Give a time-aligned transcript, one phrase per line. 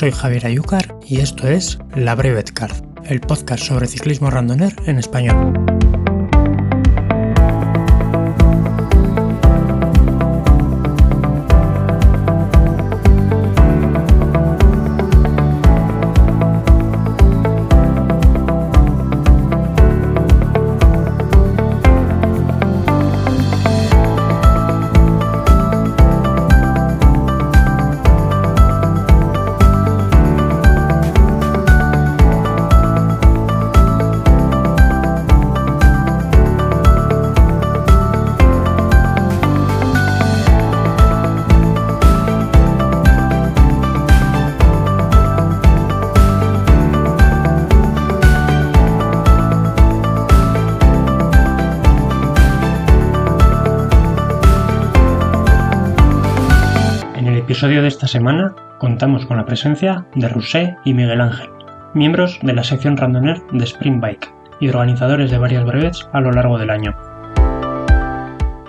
[0.00, 2.72] soy Javier Ayúcar y esto es La Brevet Card,
[3.04, 5.52] el podcast sobre ciclismo randoner en español.
[57.40, 61.48] Episodio de esta semana contamos con la presencia de Rousset y Miguel Ángel,
[61.94, 66.32] miembros de la sección randoner de Spring Bike y organizadores de varias brevets a lo
[66.32, 66.94] largo del año.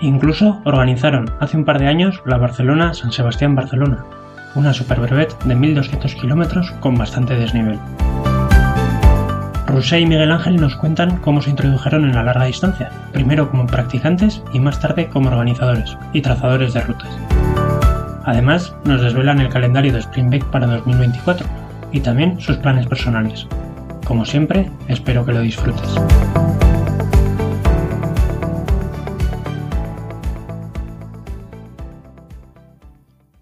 [0.00, 4.04] Incluso organizaron hace un par de años la Barcelona San Sebastián Barcelona,
[4.54, 7.78] una super brevet de 1200 kilómetros con bastante desnivel.
[9.66, 13.66] Rousset y Miguel Ángel nos cuentan cómo se introdujeron en la larga distancia, primero como
[13.66, 17.18] practicantes y más tarde como organizadores y trazadores de rutas.
[18.24, 21.46] Además, nos desvelan el calendario de Springback para 2024
[21.92, 23.46] y también sus planes personales.
[24.06, 25.96] Como siempre, espero que lo disfrutes.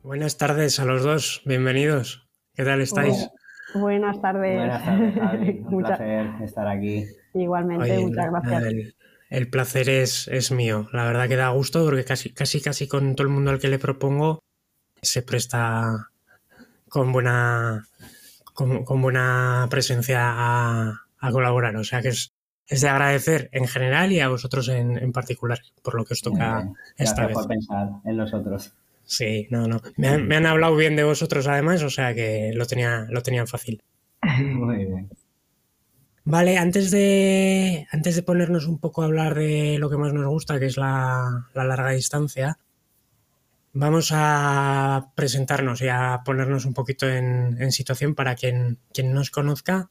[0.02, 2.28] Buenas tardes a los dos, bienvenidos.
[2.54, 3.28] ¿Qué tal estáis?
[3.74, 4.56] Buenas tardes.
[4.56, 5.48] Buenas tardes, Javi.
[5.64, 7.04] Un Mucha- placer estar aquí.
[7.34, 8.62] Igualmente, Oye, muchas gracias.
[8.64, 8.94] El,
[9.30, 10.88] el placer es, es mío.
[10.92, 13.68] La verdad que da gusto porque casi, casi, casi con todo el mundo al que
[13.68, 14.40] le propongo
[15.02, 16.10] se presta
[16.88, 17.86] con buena,
[18.54, 21.76] con, con buena presencia a, a colaborar.
[21.76, 22.32] O sea que es,
[22.66, 26.22] es de agradecer en general y a vosotros en, en particular por lo que os
[26.22, 27.34] toca Eh, esta vez.
[27.34, 28.72] por pensar en los otros.
[29.04, 29.80] Sí, no, no.
[29.96, 33.22] Me han, me han hablado bien de vosotros además, o sea que lo tenía, lo
[33.22, 33.82] tenían fácil.
[34.38, 35.10] Muy bien.
[36.24, 40.26] Vale, antes de, antes de ponernos un poco a hablar de lo que más nos
[40.26, 42.58] gusta, que es la, la larga distancia,
[43.72, 49.20] vamos a presentarnos y a ponernos un poquito en, en situación para quien, quien no
[49.20, 49.90] os conozca,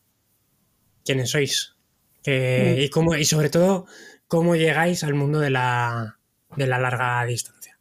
[1.05, 1.75] quiénes sois
[2.21, 2.81] Que- Mm.
[2.83, 3.85] y, cómo, y sobre todo
[4.27, 6.17] cómo llegáis al mundo de la,
[6.57, 7.79] de la larga distancia.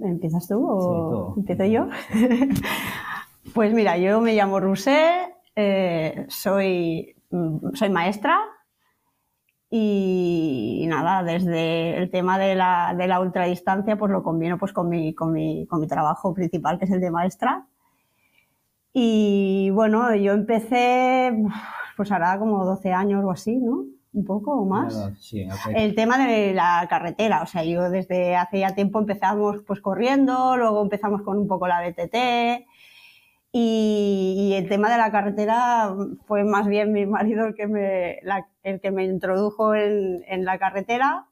[0.00, 1.88] ¿Empiezas tú o Sí, empiezo yo?
[3.54, 8.38] pues mira, yo me llamo Rusé, eh, soy, mm, soy maestra
[9.70, 14.88] y, nada, desde el tema de la, de la ultradistancia pues lo combino pues con
[14.88, 17.66] mi, con, mi, con mi trabajo principal que es el de maestra.
[18.92, 21.32] Y bueno, yo empecé
[21.96, 23.84] pues hará como 12 años o así, ¿no?
[24.14, 25.12] Un poco o más.
[25.20, 25.72] Sí, ok.
[25.74, 30.56] El tema de la carretera, o sea, yo desde hace ya tiempo empezamos pues corriendo,
[30.56, 32.66] luego empezamos con un poco la BTT
[33.58, 35.92] y, y el tema de la carretera
[36.26, 40.44] fue más bien mi marido el que me, la- el que me introdujo en, en
[40.44, 41.26] la carretera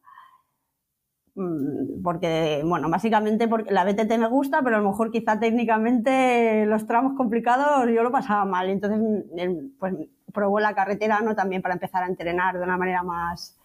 [1.35, 6.65] mm, porque, bueno, básicamente porque la BTT me gusta, pero a lo mejor quizá técnicamente
[6.67, 8.69] los tramos complicados yo lo pasaba mal.
[8.71, 9.95] Entonces, mm, pues
[10.33, 11.35] probó la carretera, ¿no?
[11.35, 13.59] También para empezar a entrenar de una manera más,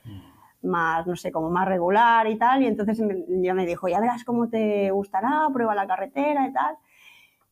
[0.63, 2.63] más, no sé, como más regular y tal.
[2.63, 2.97] Y entonces
[3.41, 6.75] ya me dijo, ya verás cómo te gustará, prueba la carretera y tal.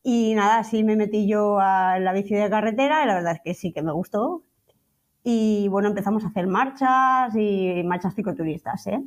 [0.02, 3.40] Y nada, así me metí yo a la bici de carretera y la verdad es
[3.42, 4.42] que sí que me gustó.
[5.22, 9.02] Y bueno, empezamos a hacer marchas y marchas cicloturistas, ¿eh?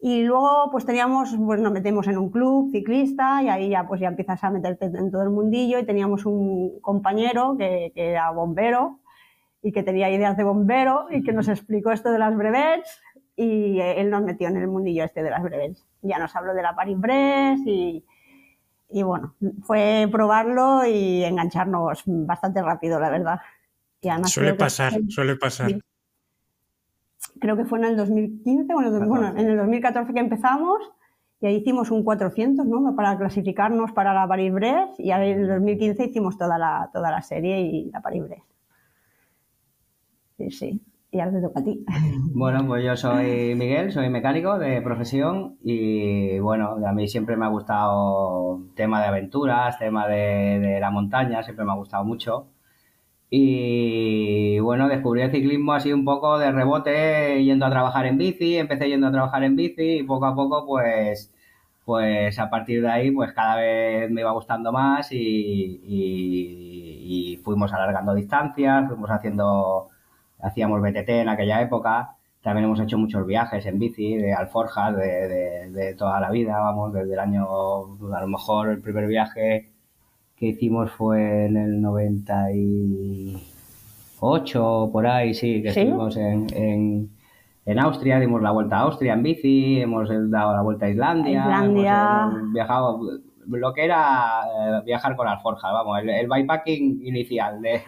[0.00, 4.00] Y luego pues teníamos, pues nos metemos en un club ciclista y ahí ya pues
[4.02, 8.30] ya empiezas a meterte en todo el mundillo y teníamos un compañero que, que era
[8.30, 9.00] bombero
[9.62, 13.00] y que tenía ideas de bombero y que nos explicó esto de las brevets
[13.34, 15.86] y él nos metió en el mundillo este de las brevets.
[16.02, 18.04] Ya nos habló de la Paris-Brest y,
[18.90, 23.40] y bueno, fue probarlo y engancharnos bastante rápido, la verdad.
[24.00, 25.72] Y además Suele pasar, fue- suele pasar.
[27.40, 29.42] Creo que fue en el 2015 o en el, dos- bueno, 14.
[29.44, 30.78] en el 2014 que empezamos
[31.40, 32.94] y ahí hicimos un 400 ¿no?
[32.94, 37.22] para clasificarnos para la Paris-Brest y ahí en el 2015 hicimos toda la, toda la
[37.22, 38.44] serie y la Paris-Brest.
[40.38, 40.80] Sí, sí.
[41.14, 41.84] Y ahora te toca a ti.
[42.34, 47.44] Bueno, pues yo soy Miguel, soy mecánico de profesión y bueno, a mí siempre me
[47.44, 52.48] ha gustado tema de aventuras, tema de, de la montaña, siempre me ha gustado mucho.
[53.30, 58.56] Y bueno, descubrí el ciclismo así un poco de rebote yendo a trabajar en bici,
[58.58, 61.32] empecé yendo a trabajar en bici y poco a poco pues,
[61.84, 67.36] pues a partir de ahí pues cada vez me iba gustando más y, y- y
[67.38, 69.88] fuimos alargando distancias, fuimos haciendo
[70.44, 72.10] hacíamos BTT en aquella época.
[72.42, 76.58] También hemos hecho muchos viajes en bici, de alforjas, de, de- de toda la vida,
[76.60, 77.46] vamos, desde el año,
[78.14, 79.70] a lo mejor el primer viaje
[80.36, 81.80] que hicimos fue en el
[84.20, 85.80] 98, por ahí, sí, que ¿Sí?
[85.80, 87.08] estuvimos en, en,
[87.66, 91.40] en Austria, dimos la vuelta a Austria en bici, hemos dado la vuelta a Islandia,
[91.40, 91.92] Islandia.
[92.26, 93.00] hemos- hemos viajado,
[93.46, 97.82] lo que era eh, viajar con alforjas, vamos, el, el bikepacking inicial, de,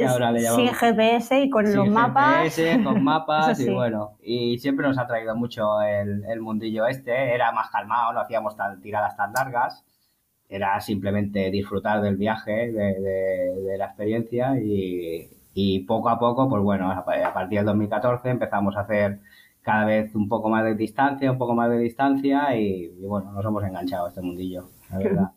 [0.00, 0.66] que ahora le llamamos.
[0.68, 2.54] Sin GPS y con los mapas.
[2.54, 3.64] GPS, con mapas sí.
[3.66, 8.12] y bueno, y siempre nos ha traído mucho el, el mundillo este, era más calmado,
[8.12, 9.84] no hacíamos tan, tiradas tan largas,
[10.48, 16.48] era simplemente disfrutar del viaje, de, de- de la experiencia y, y poco a poco,
[16.48, 19.20] pues bueno, a, a partir del 2014 empezamos a hacer
[19.62, 23.30] cada vez un poco más de distancia, un poco más de distancia y, y bueno,
[23.32, 25.30] nos hemos enganchado a este mundillo, la verdad.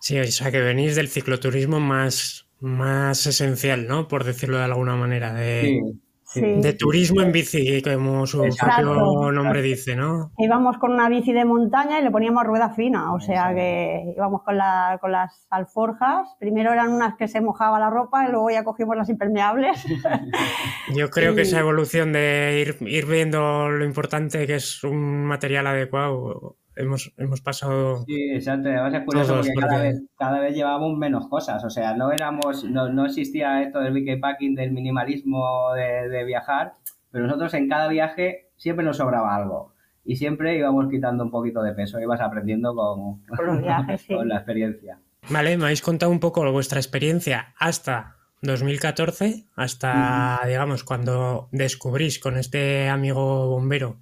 [0.00, 4.08] Sí, o sea que venís del cicloturismo más, más esencial, ¿no?
[4.08, 5.80] Por decirlo de alguna manera, de,
[6.26, 6.60] Sí, sí.
[6.62, 8.90] De turismo en bici, como su Exacto.
[8.92, 10.32] propio nombre dice, ¿no?
[10.38, 13.56] Íbamos con una bici de montaña y le poníamos rueda fina, o sea Exacto.
[13.56, 16.26] que íbamos con, la- con las alforjas.
[16.40, 19.84] Primero eran unas que se mojaba la ropa y luego ya cogimos las impermeables.
[20.96, 25.66] Yo creo que esa evolución de ir, ir viendo lo importante que es un material
[25.68, 28.04] adecuado, hemos, hemos pasado...
[28.06, 28.68] Sí, exacto.
[28.68, 31.64] Además es curioso Todos, porque, Cada, porque- vez, cada vez llevábamos menos cosas.
[31.64, 36.74] O sea, no éramos, no, no existía esto del packing, del minimalismo de, de viajar,
[37.10, 39.72] pero nosotros en cada viaje siempre nos sobraba algo.
[40.04, 44.14] Y siempre íbamos quitando un poquito de peso, ibas aprendiendo con, Con los viajes, sí.
[44.14, 44.98] con la experiencia.
[45.30, 52.36] Vale, me habéis contado un poco vuestra experiencia hasta 2014, hasta, digamos, cuando descubrís con
[52.36, 53.96] este amigo bombero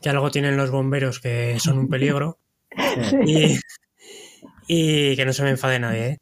[0.00, 2.38] que algo tienen los bomberos que son un peligro
[3.24, 3.58] y,
[4.66, 6.18] y que no se me enfade nadie, ¿eh?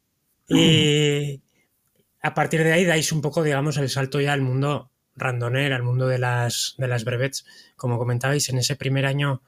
[0.48, 1.42] Y
[2.22, 5.82] a partir de ahí dais un poco, digamos, el salto ya al mundo randoner, al
[5.82, 7.44] mundo de las, de las brevets.
[7.76, 9.42] Como comentabais, en ese primer año,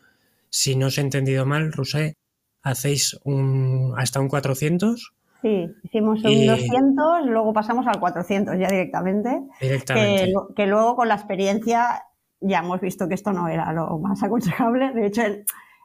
[0.51, 2.17] si no os he entendido mal, Rusé,
[2.63, 8.67] hacéis un, hasta un 400 Sí, hicimos un Y- 200, luego pasamos al 400 ya
[8.69, 9.31] directamente.
[9.61, 10.33] directamente.
[10.57, 12.03] Que luego con la experiencia
[12.41, 14.93] ya hemos visto que esto no era lo más aconsejable.
[14.93, 15.23] De hecho,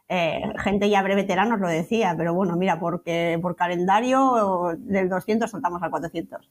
[0.10, 5.50] eh, gente ya brevetera nos lo decía, pero bueno, mira, porque por calendario del 200
[5.50, 6.50] saltamos al 400.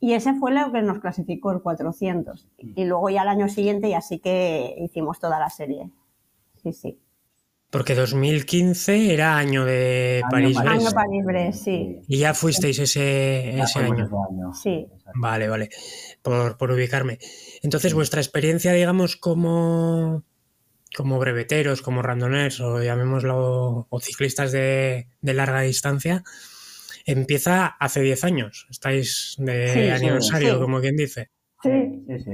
[0.00, 2.48] Y ese fue lo que nos clasificó el 400.
[2.58, 5.90] Y luego ya al año siguiente ya sí que hicimos toda la serie.
[6.62, 6.98] Sí, sí.
[7.70, 10.56] Porque 2015 era año de Año París.
[10.56, 10.72] París.
[10.72, 11.98] Año París-Brest, sí.
[12.08, 14.04] Y ya fuisteis ese, Ya ese año.
[14.06, 14.52] ese año.
[14.54, 14.86] Sí.
[15.14, 15.70] Vale, vale.
[16.20, 17.18] Por, por ubicarme.
[17.62, 20.24] Entonces, vuestra experiencia, digamos, como,
[20.96, 26.24] como breveteros, como randoners, o llamémoslo, o ciclistas de, de larga distancia,
[27.06, 28.66] empieza hace 10 años.
[28.70, 30.60] Estáis de Sí, aniversario, sí.
[30.60, 31.30] como quien dice.
[31.62, 31.70] Sí.
[32.08, 32.30] Sí, sí.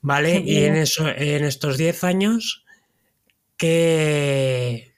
[0.00, 2.64] Vale, Sí, y en, eso, en estos 10 años,
[3.62, 4.94] ¿qué,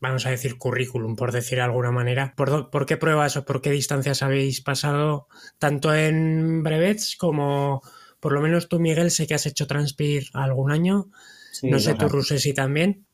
[0.00, 2.34] vamos a decir, currículum, por decir de alguna manera?
[2.36, 5.28] ¿Por, por qué pruebas o por qué distancias habéis pasado,
[5.58, 7.80] tanto en brevets como,
[8.20, 11.10] por lo menos tú, Miguel, sé que has hecho Transpir algún año,
[11.52, 12.08] Sí, no sé tú.
[12.08, 13.06] Rusesi, también.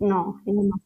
[0.00, 0.80] No, no.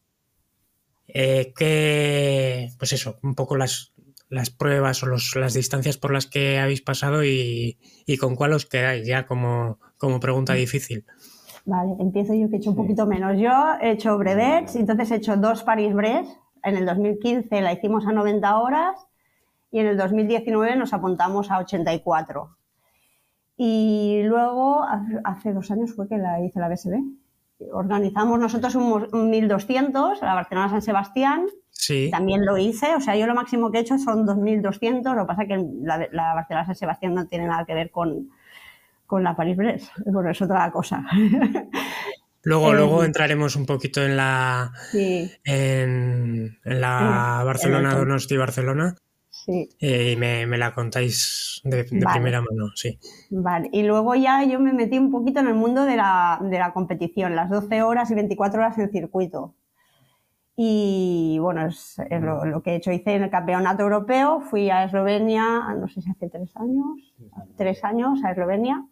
[1.08, 3.92] Eh, ¿qué- pues eso, un poco las,
[4.28, 8.52] las pruebas o los- las distancias por las que habéis pasado y, y con cuál
[8.52, 11.04] os quedáis, ya como, como pregunta difícil.
[11.66, 12.82] Vale, empiezo yo que he hecho un Sí.
[12.82, 13.38] poquito menos.
[13.38, 13.50] Yo
[13.80, 16.30] he hecho brevets, entonces he hecho dos París-Brest.
[16.62, 19.06] En el 2015 la hicimos a 90 horas
[19.70, 22.56] y en el 2019 nos apuntamos a 84.
[23.56, 24.84] Y luego,
[25.24, 26.98] hace- dos años fue que la hice la BSB.
[27.72, 32.10] Organizamos nosotros un, mo- un 1200, la Barcelona-San Sebastián, Sí.
[32.10, 35.26] también lo hice, o sea, yo lo máximo que he hecho son 2.200, lo que
[35.28, 38.30] pasa es que la, la Barcelona-San Sebastián no tiene nada que ver con,
[39.10, 41.04] con la París-Brest, bueno, es otra cosa.
[42.42, 45.30] Luego, Eh, luego entraremos un poquito en la sí.
[45.44, 48.96] en, en la Barcelona el- Donosti Barcelona.
[49.28, 49.68] Sí.
[49.78, 52.98] Eh, y me, la contáis de, primera mano, sí.
[53.30, 56.58] Vale, y luego ya yo me metí un poquito en el mundo de la, de
[56.58, 59.54] la competición, las 12 horas y 24 horas en circuito.
[60.56, 62.90] Y bueno, es, lo, que he hecho.
[62.92, 67.14] Hice en el campeonato europeo, fui a Eslovenia, no sé si hace tres años,
[67.56, 68.84] tres años a Eslovenia,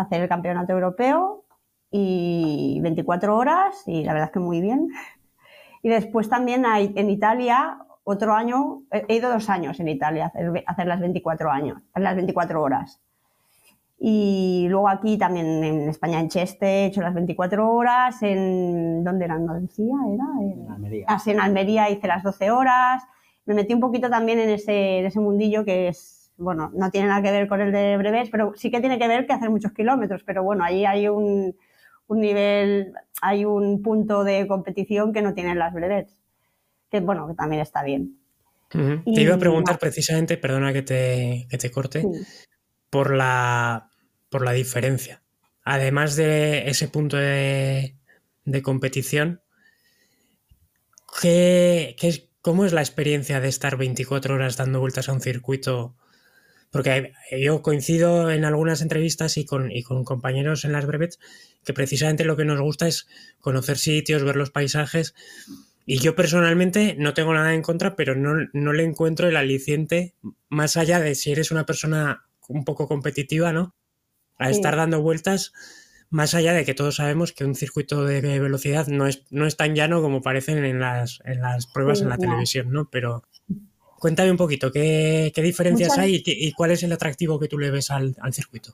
[0.00, 1.44] hacer el campeonato europeo
[1.90, 4.88] y 24 horas y la verdad es que muy bien.
[5.82, 10.28] Y después también hay, en Italia, otro año, he ido dos años en Italia a
[10.28, 13.00] hacer, hacer las 24 años, las 24 horas.
[14.02, 18.22] Y luego aquí también en España, en Cheste, he hecho las 24 horas.
[18.22, 19.34] En, ¿Dónde era?
[19.34, 19.94] ¿En Andalucía?
[20.14, 20.24] ¿Era?
[20.40, 21.04] En, Almería.
[21.06, 23.02] Ah, en Almería hice las 12 horas.
[23.44, 27.08] Me metí un poquito también en ese, en ese mundillo que es, bueno, no tiene
[27.08, 29.50] nada que ver con el de breves, pero sí que tiene que ver que hacer
[29.50, 30.22] muchos kilómetros.
[30.24, 31.56] Pero bueno, ahí hay un,
[32.08, 36.20] un nivel, hay un punto de competición que no tienen las brevets.
[36.90, 38.16] Que bueno, que también está bien.
[38.70, 42.04] Te iba a preguntar precisamente, perdona que te, que te corte,
[42.88, 43.90] por la
[44.30, 45.22] por la diferencia.
[45.62, 47.96] Además de ese punto de,
[48.62, 49.42] competición,
[51.20, 51.96] ¿qué,
[52.40, 55.96] ¿cómo es la experiencia de estar 24 horas dando vueltas a un circuito?
[56.70, 61.18] Porque yo coincido en algunas entrevistas y con, con compañeros en las brevets
[61.64, 63.08] que precisamente lo que nos gusta es
[63.40, 65.14] conocer sitios, ver los paisajes.
[65.84, 70.14] Y yo personalmente no tengo nada en contra, pero no, no le encuentro el aliciente
[70.48, 73.74] más allá de si eres una persona un poco competitiva, ¿no?
[74.40, 75.52] a estar dando vueltas,
[76.08, 79.56] más allá de que todos sabemos que un circuito de velocidad no es, no es
[79.56, 82.88] tan llano como parecen en las, en las pruebas en la televisión, ¿no?
[82.90, 83.22] Pero
[84.00, 87.90] cuéntame un poquito, ¿qué, diferencias hay y, cuál es el atractivo que tú le ves
[87.90, 88.72] al, circuito?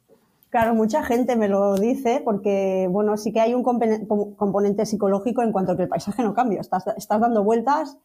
[0.48, 5.52] Claro, mucha gente me lo dice porque, bueno, sí que hay un componente psicológico en
[5.52, 6.60] cuanto a que el paisaje no cambia.
[6.60, 7.98] Estás, estás dando vueltas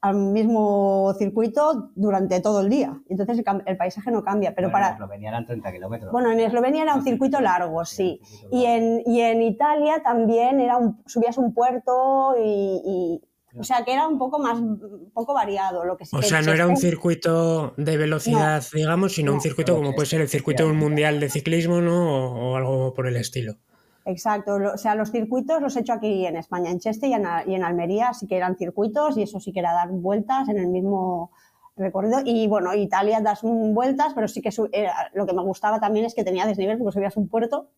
[0.00, 3.00] al mismo circuito durante todo el día.
[3.08, 4.54] Entonces el, paisaje no cambia.
[4.54, 4.88] Pero para...
[4.88, 6.12] En Eslovenia eran 30 kilómetros.
[6.12, 8.20] Bueno, en Eslovenia era un circuito largo, sí.
[8.52, 13.20] Y en, y en Italia también era un, subías un puerto y,
[13.56, 14.58] o sea, que era un poco más,
[15.14, 19.40] poco variado lo que O sea, no era un circuito de velocidad, digamos, sino un
[19.40, 22.50] circuito como puede ser el circuito mundial de ciclismo, ¿no?
[22.50, 23.56] o, algo por el estilo.
[24.04, 27.26] Exacto, o sea, los circuitos los he hecho aquí en España, en Cheste y en,
[27.62, 31.30] Almería, sí que eran circuitos y eso sí que era dar vueltas en el mismo
[31.76, 32.20] recorrido.
[32.24, 34.50] Y bueno, Italia das vueltas, pero sí que
[35.12, 37.68] lo que me gustaba también es que tenía desnivel porque subías un puerto,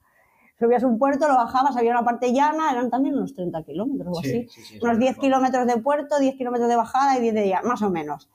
[0.60, 4.20] subías un puerto, lo bajabas, había una parte llana, eran también unos 30 kilómetros o
[4.20, 4.46] así,
[4.82, 7.90] unos 10 kilómetros de puerto, 10 kilómetros de bajada y 10 de llana, más o
[7.90, 8.30] menos.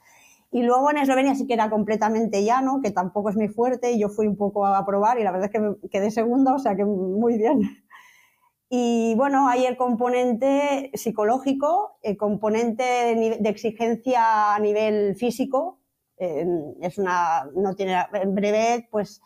[0.51, 3.99] Y luego en Eslovenia sí que era completamente llano, que tampoco es muy fuerte, y
[3.99, 6.59] yo fui un poco a probar y la verdad es que me quedé segunda, o
[6.59, 7.61] sea que muy bien.
[8.69, 15.79] Y bueno, hay el componente psicológico, el componente de, exigencia a nivel físico.
[16.17, 19.21] Em, es una, no tiene, en breve, pues,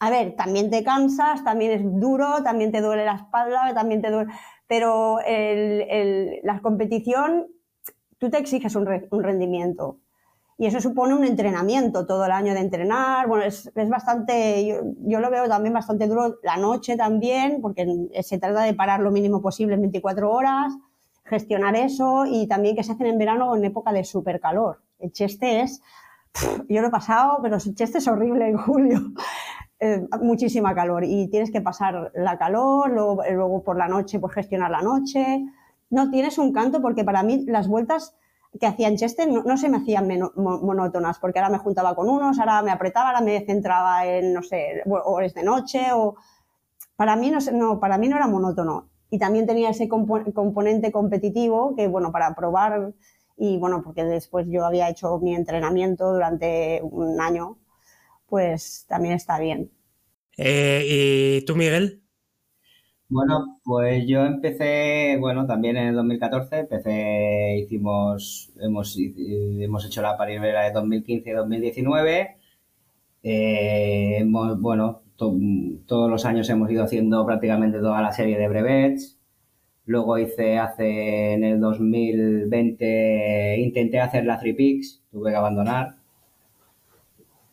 [0.00, 4.10] a ver, también te cansas, también es duro, también te duele la espalda, también te
[4.10, 4.32] duele,
[4.66, 5.18] pero
[6.42, 7.48] la competición,
[8.18, 9.98] tú te exiges un rendimiento
[10.60, 13.28] y eso supone un entrenamiento todo el año de entrenar.
[13.28, 14.66] Bueno, es, es bastante,
[15.02, 17.86] yo, lo veo también bastante duro la noche también, porque
[18.22, 20.74] se trata de parar lo mínimo posible en 24 horas,
[21.24, 24.82] gestionar eso y también que se hacen en verano en época de super calor.
[24.98, 25.80] El cheste es,
[26.68, 29.00] yo lo he pasado, pero el cheste es horrible en julio.
[29.80, 34.34] Eh, muchísima calor y tienes que pasar la calor, luego, luego por la noche, pues
[34.34, 35.44] gestionar la noche.
[35.90, 38.16] No tienes un canto porque para mí las vueltas
[38.58, 42.38] que hacía en Chester no, se me hacían monótonas, porque ahora me juntaba con unos,
[42.38, 46.16] ahora me apretaba, ahora me centraba en, no sé, horas de noche, o...
[46.96, 48.88] Para mí no, no, para mí no era monótono.
[49.10, 52.94] Y también tenía ese componente competitivo que, bueno, para probar,
[53.36, 57.58] y bueno, porque después yo había hecho mi entrenamiento durante un año,
[58.28, 59.70] pues también está bien.
[60.36, 60.84] Eh,
[61.40, 62.02] ¿Y tú, Miguel?
[63.10, 70.16] Bueno, pues yo empecé, bueno, también en el 2014, empecé, hicimos, hemos, hemos hecho la
[70.18, 72.36] Paribera de 2015 y 2019.
[73.22, 79.18] Eh, hemos, bueno, todos los años hemos ido haciendo prácticamente toda la serie de brevets.
[79.86, 85.97] Luego hice hace, en el 2020, intenté hacer la Three Peaks, tuve que abandonar.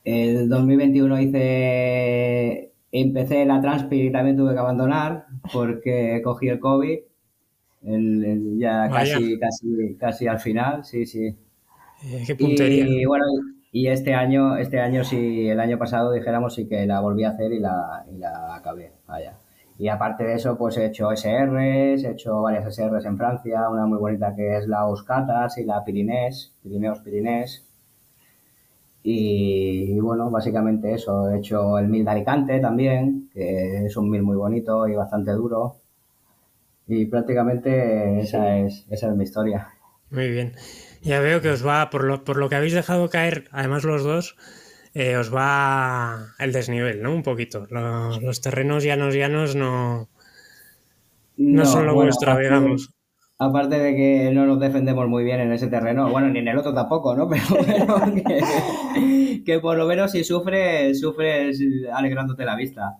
[0.05, 6.59] En el 2021 hice Empecé la Transpir y también tuve que abandonar porque cogí el
[6.59, 6.99] COVID.
[8.57, 11.35] ya casi, casi, casi al final, sí, sí.
[12.05, 12.85] Eh, qué puntería.
[12.87, 13.25] Y, bueno,
[13.73, 17.31] y este año, este año sí, el año pasado dijéramos sí que la volví a
[17.31, 18.93] hacer y la, y la acabé.
[19.07, 19.39] Vaya.
[19.77, 23.85] Y aparte de eso, pues he hecho SRs, he hecho varias SRs en Francia, una
[23.85, 27.67] muy bonita que es la Oscatas y la Pirinés, Pirineos Pirinés.
[29.07, 31.29] Y, bueno, básicamente eso.
[31.29, 35.31] He hecho el mil de Alicante también, que es un mil muy bonito y bastante
[35.31, 35.75] duro.
[36.87, 39.69] Y prácticamente esa es, esa es mi historia.
[40.09, 40.53] Muy bien.
[41.03, 44.03] Ya veo que os va, por lo, por lo que habéis dejado caer, además los
[44.03, 44.37] dos,
[44.95, 47.13] eh, os va el desnivel, ¿no?
[47.13, 47.67] Un poquito.
[47.69, 50.09] Los, los terrenos llanos llanos no,
[51.37, 52.89] no, son lo vuestro, digamos.
[53.37, 56.57] Aparte de que no nos defendemos muy bien en ese terreno, bueno, ni en el
[56.57, 57.27] otro tampoco, ¿no?
[57.29, 58.23] Pero bueno,
[59.45, 61.59] que, por lo menos si sufres, sufres
[61.93, 62.97] alegrándote la vista.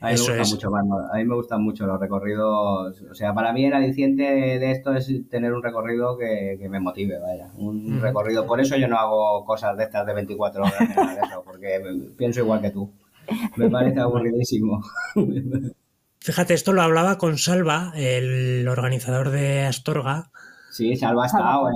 [0.00, 3.02] A mí, me gusta mucho, a mí me gustan mucho los recorridos.
[3.10, 7.18] O sea, para mí el aliciente de esto es tener un recorrido que, me motive,
[7.18, 7.50] vaya.
[7.56, 8.46] Un recorrido.
[8.46, 10.74] Por eso yo no hago cosas de estas de 24 horas,
[11.46, 11.80] porque
[12.18, 12.90] pienso igual que tú.
[13.56, 14.82] Me parece aburridísimo.
[16.24, 20.30] Fíjate, esto lo hablaba con Salva, el organizador de Astorga.
[20.70, 21.68] Sí, Salva ha estado,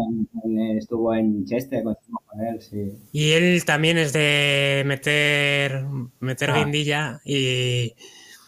[0.74, 1.94] estuvo en Cheste, con
[2.40, 2.94] él, sí.
[3.12, 5.84] Y él también es de meter,
[6.20, 6.54] meter ah.
[6.54, 7.94] guindilla y,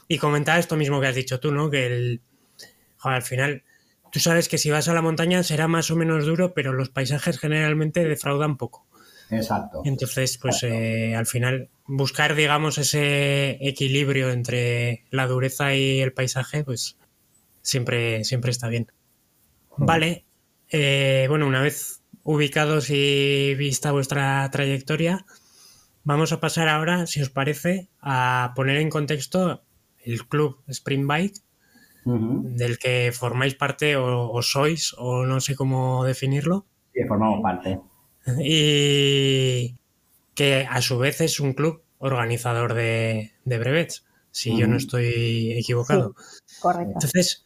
[0.08, 1.68] y comentaba esto mismo que has dicho tú, ¿no?
[1.68, 2.22] Que el,
[3.02, 3.64] al final,
[4.10, 6.88] tú sabes que si vas a la montaña será más o menos duro, pero los
[6.88, 8.86] paisajes generalmente defraudan poco.
[9.28, 9.82] Exacto.
[9.84, 16.62] Entonces, pues eh, al final buscar, digamos, ese equilibrio entre la dureza y el paisaje,
[16.62, 16.96] pues
[17.62, 18.86] siempre, siempre está bien.
[19.76, 20.24] Vale,
[20.68, 25.26] eh, bueno, una vez ubicados y vista vuestra trayectoria,
[26.04, 29.64] vamos a pasar ahora, si os parece, a poner en contexto
[29.98, 31.38] el club Spring Bike,
[32.04, 36.66] del que formáis parte o, o, sois, o no sé cómo definirlo.
[36.94, 37.80] Sí, formamos parte.
[38.38, 39.79] Y
[40.40, 46.14] que a su vez es un club organizador de, brevets, si yo no estoy equivocado.
[46.62, 46.92] correcto.
[46.94, 47.44] Entonces,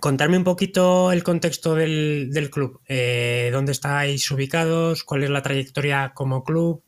[0.00, 2.80] contarme un poquito el contexto del, club.
[2.88, 5.04] Eh, ¿Dónde estáis ubicados?
[5.04, 6.82] ¿Cuál es la trayectoria como club?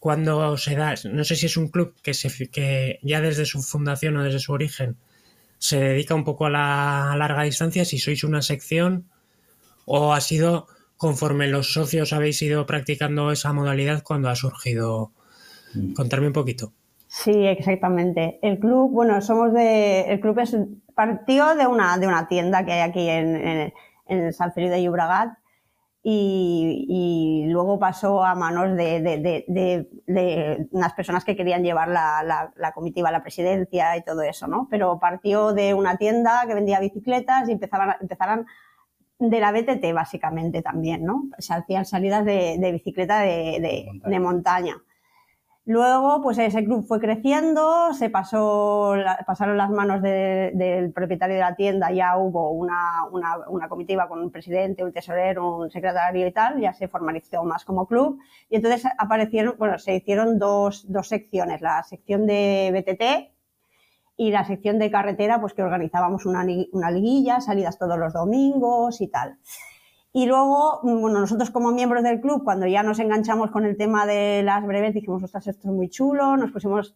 [0.00, 0.96] ¿Cuándo se da?
[1.04, 4.40] No sé si es un club que, se, que ya desde su fundación o desde
[4.40, 4.96] su origen
[5.58, 9.08] se dedica un poco a la larga distancia, si sois una sección
[9.84, 10.66] o ha sido
[11.04, 15.12] conforme los socios habéis ido practicando esa modalidad cuando ha surgido.
[15.74, 15.92] Mm.
[15.92, 16.72] Contarme un poquito.
[17.08, 18.38] Sí, exactamente.
[18.40, 20.56] El club, bueno, somos de, el club es
[20.94, 23.70] partió de una, de una tienda que hay aquí en,
[24.06, 25.34] en, San Felipe de Llobregat
[26.02, 29.02] y, luego pasó a manos de,
[29.46, 34.46] de, unas personas que querían llevar la, la, comitiva a la presidencia y todo eso,
[34.46, 34.68] ¿no?
[34.70, 38.46] Pero partió de una tienda que vendía bicicletas y empezaban, empezaron
[39.30, 41.24] de la BTT básicamente también, ¿no?
[41.38, 44.76] Se hacían salidas de, bicicleta de, montaña.
[45.66, 48.94] Luego, pues ese club fue creciendo, se pasó,
[49.26, 53.04] pasaron las manos del propietario de la tienda, ya hubo una,
[53.48, 57.64] una, comitiva con un presidente, un tesorero, un secretario y tal, ya se formalizó más
[57.64, 58.20] como club.
[58.50, 63.33] Y entonces aparecieron, bueno, se hicieron dos, dos secciones, la sección de BTT,
[64.16, 69.00] y la sección de carretera, pues que organizábamos una, una liguilla, salidas todos los domingos
[69.00, 69.38] y tal.
[70.12, 74.06] Y luego, bueno, nosotros como miembros del club, cuando ya nos enganchamos con el tema
[74.06, 76.94] de las breves, dijimos, ostras, esto es muy chulo, nos pusimos,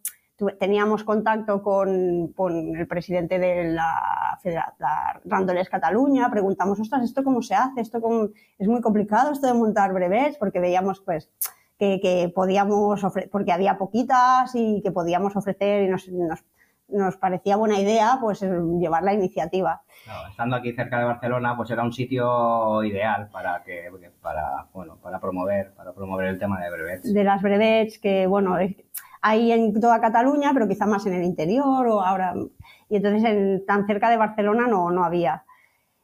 [0.60, 4.38] teníamos contacto con, con el presidente de la,
[4.78, 7.80] la Randoles Cataluña, preguntamos, ostras, ¿esto cómo se hace?
[7.80, 7.98] Esto
[8.56, 11.28] es muy complicado, esto de montar breves, porque veíamos, pues,
[11.76, 16.44] que, que podíamos ofrecer, porque había poquitas y que podíamos ofrecer y nos, nos
[16.88, 19.82] nos parecía buena idea pues llevar la iniciativa.
[20.30, 23.90] estando aquí cerca de Barcelona, pues era un sitio ideal para que
[24.22, 27.12] para bueno para promover para promover el tema de brevets.
[27.12, 28.56] De las brevets que bueno
[29.20, 32.34] hay en toda Cataluña, pero quizá más en el interior o ahora
[32.88, 35.44] y entonces tan cerca de Barcelona no no había.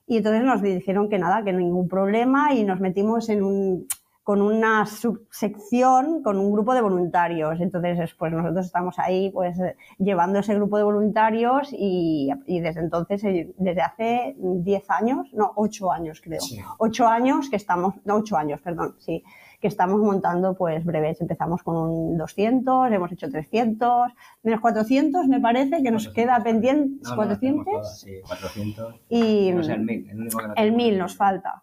[0.07, 3.87] Y entonces nos dijeron que nada, que ningún problema y nos metimos en un
[4.25, 7.61] con una subsección, con un grupo de voluntarios.
[7.61, 9.59] Entonces, pues nosotros estamos ahí pues
[9.99, 15.93] llevando ese grupo de voluntarios y, desde entonces, eh, desde hace 10 años, no, 8
[15.93, 16.41] años creo,
[16.79, 19.23] 8 años que estamos, no 8 años, perdón, sí,
[19.61, 21.21] que estamos montando pues breves.
[21.21, 24.11] Empezamos con un 200, hemos hecho 300,
[24.43, 28.01] menos 400 me parece que nos queda pendiente, 400.
[28.01, 28.95] sí, 400.
[29.11, 31.63] Y el 1000, el, 1000 nos falta.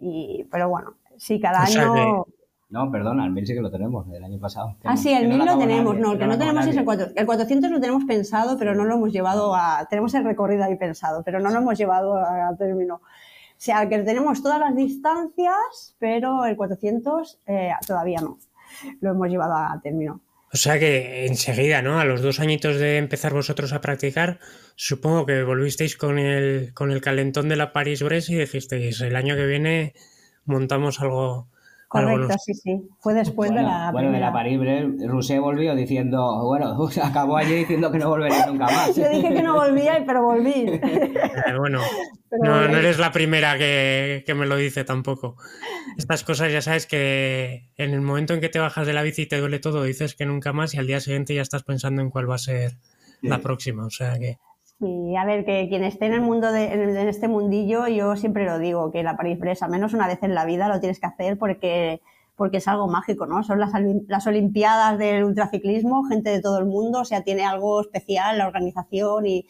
[0.00, 2.24] Y, pero bueno, Sí, cada año...
[2.70, 4.76] No, perdona, el 1000 sí que lo tenemos, del año pasado.
[4.84, 7.18] ah, sí, el 1000 lo tenemos, no, el que no, tenemos es el 400.
[7.18, 9.86] El 400 lo tenemos pensado, pero no lo hemos llevado a...
[9.88, 12.96] Tenemos el recorrido ahí pensado, pero no lo hemos llevado a, término.
[12.96, 18.38] O sea, que tenemos todas las distancias, pero el 400 eh, todavía no.
[19.00, 20.20] Lo hemos llevado a término.
[20.52, 21.98] O sea que enseguida, ¿no?
[21.98, 24.40] A los dos añitos de empezar vosotros a practicar,
[24.76, 29.36] supongo que volvisteis con el, con el calentón de la París-Brest y dijisteis, el año
[29.36, 29.94] que viene
[30.48, 31.48] montamos algo,
[31.88, 32.82] Correcto, sí, sí.
[33.00, 34.60] Fue después de la Bueno, de la París
[35.06, 38.94] Rousset volvió diciendo, bueno, acabó allí diciendo que no volvería nunca más.
[38.94, 40.80] Yo dije que no volvía, pero volví.
[41.38, 41.80] Eh, bueno,
[42.42, 45.36] no, eres la primera que, me lo dice tampoco.
[45.96, 49.22] Estas cosas ya sabes que en el momento en que te bajas de la bici
[49.22, 52.02] y te duele todo, dices que nunca más y al día siguiente ya estás pensando
[52.02, 52.76] en cuál va a ser
[53.22, 53.86] la próxima.
[53.86, 54.38] O sea que...
[54.80, 58.44] Sí, a ver, que quien esté en el mundo de, en, este mundillo, yo siempre
[58.44, 61.36] lo digo, que la al menos una vez en la vida, lo tienes que hacer
[61.36, 62.00] porque,
[62.36, 63.42] porque es algo mágico, ¿no?
[63.42, 63.72] Son las,
[64.06, 68.46] las Olimpiadas del ultraciclismo, gente de todo el mundo, o sea, tiene algo especial la
[68.46, 69.46] organización y,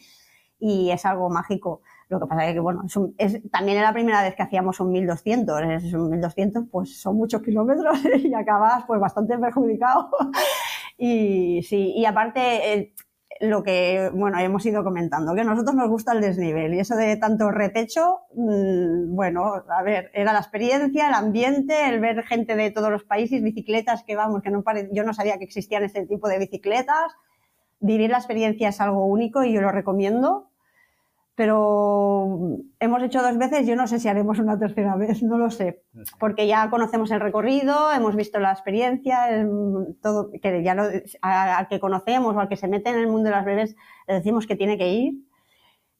[0.59, 1.81] y es algo mágico.
[2.09, 2.83] Lo que pasa es que, bueno,
[3.19, 5.61] es, también era la primera vez que hacíamos un 1200.
[5.61, 10.09] Es un 1200, pues son muchos kilómetros y acabas pues bastante perjudicado.
[10.97, 12.93] y sí, y aparte,
[13.39, 16.95] lo que, bueno, hemos ido comentando, que a nosotros nos gusta el desnivel y eso
[16.95, 22.55] de tanto repecho, mm, bueno, a ver, era la experiencia, el ambiente, el ver gente
[22.55, 26.05] de todos los países, bicicletas que vamos, que no yo no sabía que existían este
[26.05, 27.13] tipo de bicicletas.
[27.79, 30.49] Vivir la experiencia es algo único y yo lo recomiendo
[31.39, 35.49] pero hemos hecho dos veces, yo no sé si haremos una tercera vez, no lo
[35.49, 35.85] sé,
[36.19, 39.47] porque ya conocemos el recorrido, hemos visto la experiencia,
[40.01, 40.83] todo, que ya lo,
[41.21, 44.15] al que conocemos o al que se mete en el mundo de las bebés le
[44.15, 45.13] decimos que tiene que ir.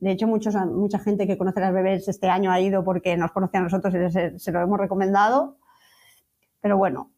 [0.02, 3.32] De hecho, muchos, mucha gente que conoce las bebés este año ha ido porque nos
[3.32, 5.56] conoce a nosotros y se, se lo hemos recomendado.
[6.60, 7.12] Pero bueno,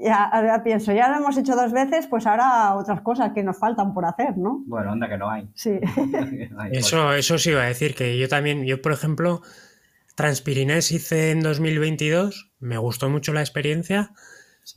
[0.00, 3.92] ya, pienso, ya lo hemos hecho dos veces, pues ahora otras cosas que nos faltan
[3.92, 4.62] por hacer, ¿no?
[4.66, 5.48] Bueno, onda que no hay.
[5.54, 5.78] Sí.
[6.72, 9.42] eso, eso sí iba a decir, que yo también, yo por ejemplo,
[10.14, 14.12] Transpirinés hice en 2022, me gustó mucho la experiencia,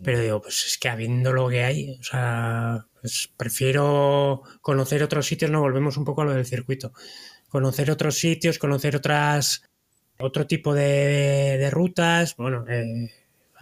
[0.04, 5.26] pero digo, pues es que habiendo lo que hay, o sea, pues prefiero conocer otros
[5.26, 6.94] sitios, no volvemos un poco a lo del circuito,
[7.50, 9.64] conocer otros sitios, conocer otras,
[10.20, 13.12] otro tipo de, de rutas, bueno, eh,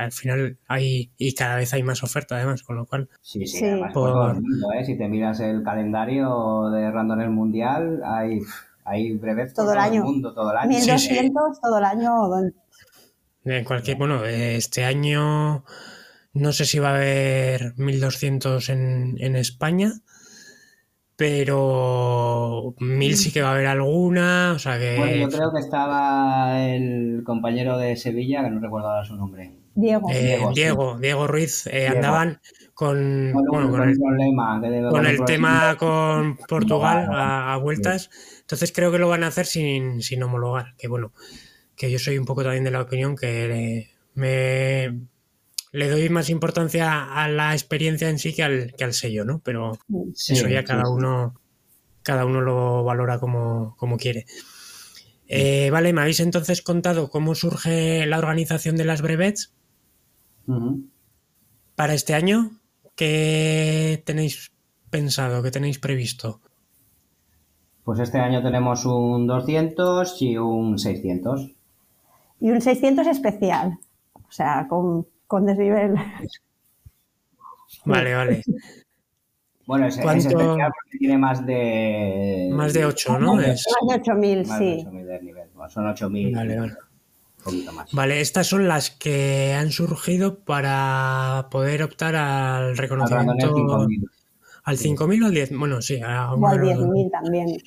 [0.03, 3.09] al final hay y cada vez hay más oferta además, con lo cual...
[3.21, 4.11] Sí, sí, además por...
[4.11, 4.85] todo el mundo, ¿eh?
[4.85, 8.41] Si te miras el calendario de Randonel Mundial, hay,
[8.83, 10.03] hay breves todo, el año.
[10.03, 10.69] mundo, todo el año.
[10.69, 12.11] 1200 todo el año.
[13.43, 15.63] En cualquier, bueno, este año
[16.33, 19.91] no sé si va a haber 1200 en, en España,
[21.21, 24.97] pero mil sí que va a haber alguna, o sea que...
[24.97, 29.51] Bueno, yo creo que estaba el compañero de Sevilla, que no recuerdo ahora su nombre,
[29.75, 30.09] Diego.
[30.11, 32.39] Eh, Diego, Diego, Ruiz, eh, andaban
[32.73, 38.09] con, con, el, problema, con el tema con Portugal a, vueltas.
[38.39, 40.73] Entonces creo que lo van a hacer sin, sin homologar.
[40.75, 41.13] Que bueno,
[41.75, 45.01] que yo soy un poco también de la opinión que me
[45.71, 49.39] le doy más importancia a la experiencia en sí que al, que al sello, ¿no?
[49.43, 49.77] Pero
[50.13, 51.41] eso ya cada uno
[52.03, 54.25] cada uno lo valora como, como quiere.
[55.27, 59.53] Eh, vale, me habéis entonces contado cómo surge la organización de las brevets.
[61.75, 62.59] Para este año,
[62.95, 64.51] ¿qué tenéis
[64.89, 66.41] pensado, qué tenéis previsto?
[67.85, 71.51] Pues este año tenemos un 200 y un 600.
[72.41, 73.79] Y un 600 especial,
[74.15, 75.07] o sea, con,
[75.39, 75.95] desnivel.
[77.85, 78.43] Vale, vale.
[79.65, 82.49] Bueno, es, especial porque tiene más de...
[82.51, 83.35] Más de 8, ¿no?
[83.35, 84.83] Más de 8.000, sí.
[85.69, 86.35] son 8.000.
[86.35, 86.73] Vale, vale.
[87.91, 93.87] Vale, estas son las que han surgido para poder optar al reconocimiento.
[94.63, 95.57] Al 5.000 o al 10.
[95.57, 95.99] Bueno, sí.
[96.03, 97.57] A o al 10.000 también.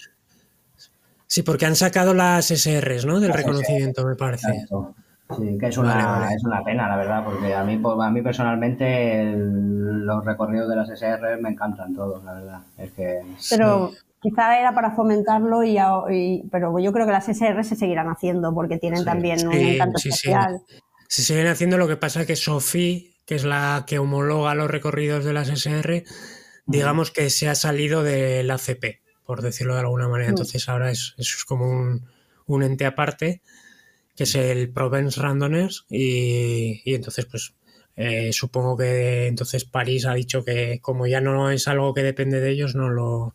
[1.26, 3.18] Sí, porque han sacado las SRs, ¿no?
[3.18, 4.66] Del reconocimiento, me parece.
[5.38, 9.34] Sí, que es una, es una pena, la verdad, porque a mí, a mí personalmente
[9.34, 12.60] los recorridos de las SR me encantan todos, la verdad.
[12.76, 17.76] Es que, Pero quizá era para fomentarlo, y, pero yo creo que las SR se
[17.76, 20.60] seguirán haciendo porque tienen también un encanto especial.
[21.08, 25.24] Se siguen haciendo, lo que pasa que Sophie, que es la que homologa los recorridos
[25.24, 26.04] de las SR,
[26.66, 30.30] digamos que se ha salido del ACP, por decirlo de alguna manera.
[30.30, 31.66] Entonces ahora es, eso es como
[32.46, 33.42] un, ente aparte,
[34.16, 37.54] que es el Provence Randomers, y, entonces pues
[37.96, 42.40] eh, supongo que entonces París ha dicho que como ya no es algo que depende
[42.40, 43.34] de ellos, no lo,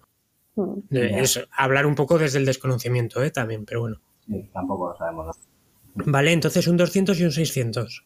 [0.92, 3.32] es hablar un poco desde el desconocimiento, ¿eh?
[3.32, 4.02] También, pero bueno.
[4.26, 5.38] Sí, tampoco lo sabemos.
[5.96, 8.06] Vale, entonces un 200 y un 600.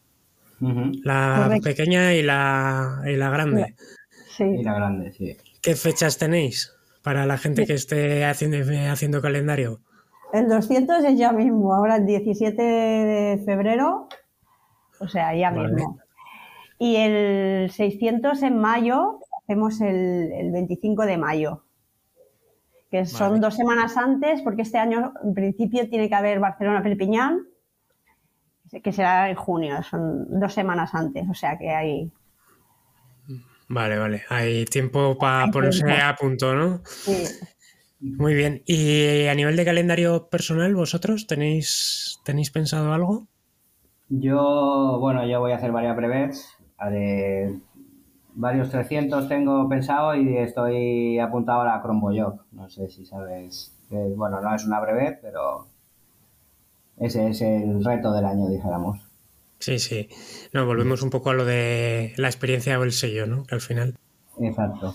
[1.04, 3.76] La pequeña y la, y la grande.
[4.30, 4.44] Sí.
[4.44, 5.36] Y la grande, sí.
[5.62, 8.58] ¿Qué fechas tenéis para la gente que esté haciendo,
[8.90, 9.82] haciendo calendario?
[10.34, 14.10] El 200 es ya mismo, ahora el 17 de febrero,
[15.00, 16.00] o sea, ya mismo.
[16.78, 21.64] Y el 600 en mayo, hacemos el, el 25 de mayo
[22.94, 27.48] que son dos semanas antes, porque este año en principio tiene que haber Barcelona-Perpiñán,
[28.84, 32.12] que será en junio, son dos semanas antes, o sea que hay...
[33.68, 36.82] Vale, vale, hay tiempo para ponerse a punto, ¿no?
[36.86, 37.26] Sí.
[38.04, 38.64] Muy bien.
[38.66, 43.28] ¿Y a nivel de calendario personal, vosotros tenéis, tenéis pensado algo?
[44.10, 46.50] Yo, bueno, yo voy a hacer varias breves.
[46.92, 47.62] De
[48.36, 52.42] varios 300 tengo pensado y estoy apuntado a la Chromeboyog.
[52.52, 53.74] No sé si sabes.
[53.90, 55.68] bueno, no es una breve, pero
[56.98, 59.00] ese es el reto del año, dijéramos.
[59.60, 60.10] Sí, sí.
[60.52, 63.46] No, volvemos un poco a lo de la experiencia o el sello, ¿no?
[63.46, 63.96] Que al final.
[64.42, 64.94] Exacto.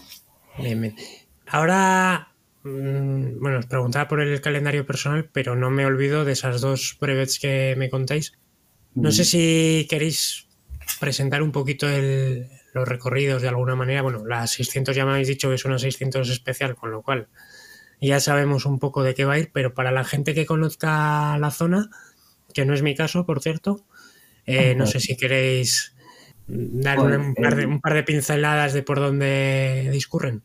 [0.59, 0.95] Bien, bien.
[1.47, 6.97] Ahora, bueno, os preguntaba por el calendario personal, pero no me olvido de esas dos
[7.01, 8.39] brevets que me contáis.
[8.95, 10.49] No sé si queréis
[11.01, 11.87] presentar un poquito
[12.75, 14.03] los recorridos de alguna manera.
[14.03, 17.29] Bueno, las 600 ya me habéis dicho que es una 600 especial, con lo cual
[18.01, 21.37] ya sabemos un poco de qué va a ir, pero para la gente que conozca
[21.39, 21.91] la zona,
[22.55, 23.85] que no es mi caso, por cierto,
[24.47, 25.95] eh, no sé si queréis
[26.47, 30.43] dar pues, un, par de, un, par de, pinceladas de por dónde discurren.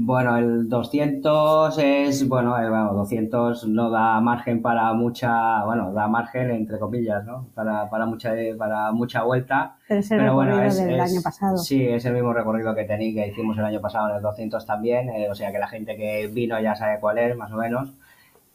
[0.00, 2.54] Bueno, el 200 es, bueno,
[2.94, 7.48] 200 no da margen para mucha, bueno, da margen entre comillas, ¿no?
[7.54, 9.76] Para, para mucha para mucha vuelta.
[9.88, 11.58] Pero es el recorrido del año pasado.
[11.58, 14.64] Sí, es el mismo recorrido que tení, que hicimos el año pasado en el 200
[14.64, 17.56] también, eh, o sea que la gente que vino ya sabe cuál es, más o
[17.56, 17.92] menos.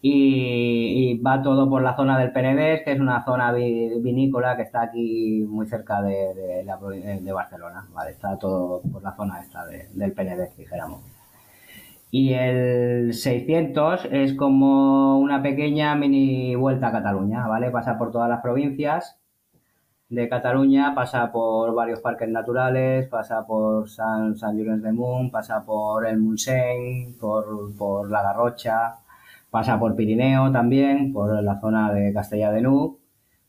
[0.01, 4.81] Y, va todo por la zona del Penedés, que es una zona vinícola que está
[4.83, 8.11] aquí muy cerca de, de, de Barcelona, ¿vale?
[8.11, 11.12] Está todo por la zona esta del Penedés, dijéramos.
[12.15, 17.71] Y el 600 es como una pequeña mini vuelta a Cataluña, ¿vale?
[17.71, 19.17] Pasa por todas las provincias
[20.09, 26.05] de Cataluña, pasa por varios parques naturales, pasa por San, San de Munt, pasa por
[26.05, 28.97] el Montseny, por, por La Garrocha,
[29.49, 32.99] pasa por Pirineo también, por la zona de Castella de Nuc,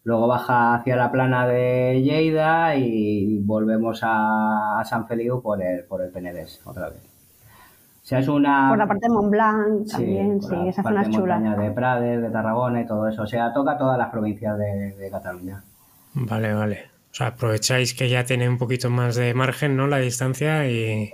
[0.04, 6.00] luego baja hacia la plana de Lleida y volvemos a, San Feliu por el, por
[6.00, 7.13] el Penedés otra vez
[8.10, 8.68] es una...
[8.68, 11.38] Por la parte de Mont Blanc también, sí, esa zona es chula.
[11.40, 13.22] De Prades, de Tarragona y todo eso.
[13.22, 15.62] O sea, toca todas las provincias de, Cataluña.
[16.14, 16.78] Vale, vale.
[17.10, 19.86] O sea, aprovecháis que ya tiene un poquito más de margen, ¿no?
[19.86, 21.10] La distancia y,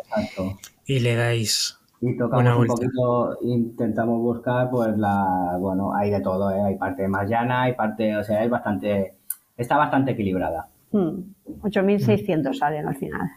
[0.87, 1.79] y le dais.
[2.03, 6.63] Y tocamos un poquito, intentamos buscar, pues la, bueno, hay de todo, ¿eh?
[6.63, 9.17] hay parte más llana, hay parte, o sea, hay bastante,
[9.57, 10.69] está bastante equilibrada.
[10.93, 12.55] 8.600 hmm.
[12.55, 13.31] salen al final.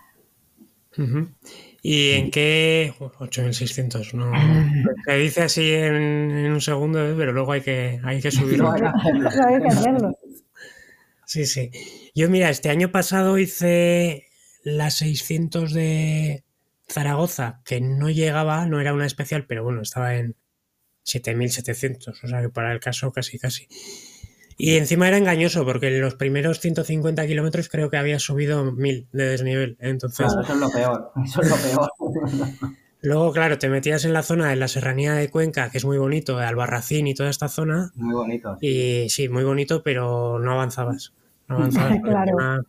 [1.85, 2.93] ¿Y en qué?
[2.97, 4.31] 8600, no.
[5.05, 7.13] Se dice así en, un segundo, ¿eh?
[7.17, 8.71] pero luego hay que, hay que subirlo.
[8.71, 10.17] hay que hacerlo.
[11.25, 11.71] Sí, sí.
[12.15, 14.27] Yo, mira, este año pasado hice
[14.63, 16.45] las 600 de
[16.89, 20.37] Zaragoza, que no llegaba, no era una especial, pero bueno, estaba en
[21.03, 23.67] 7700, o sea que para el caso casi, casi.
[24.57, 29.07] Y encima era engañoso porque en los primeros 150 kilómetros creo que había subido 1000
[29.11, 29.77] de desnivel.
[29.79, 31.11] Entonces, eso es lo peor.
[31.23, 31.91] Eso es lo peor.
[33.03, 35.97] Luego, claro, te metías en la zona de la serranía de Cuenca, que es muy
[35.97, 37.91] bonito, de Albarracín y toda esta zona.
[37.95, 38.57] Muy bonito.
[38.61, 41.13] Y sí, muy bonito, pero no avanzabas.
[41.49, 41.99] No avanzabas.
[42.03, 42.63] claro.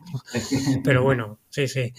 [0.82, 1.94] Pero bueno, sí, sí.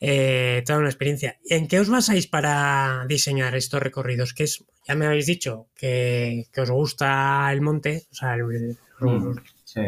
[0.00, 1.38] Eh, toda una experiencia.
[1.48, 4.34] ¿En qué os basáis para diseñar estos recorridos?
[4.34, 8.76] Que es, ya me habéis dicho que, que os gusta el monte, o sea, el,
[9.00, 9.34] Mm,
[9.64, 9.80] sí,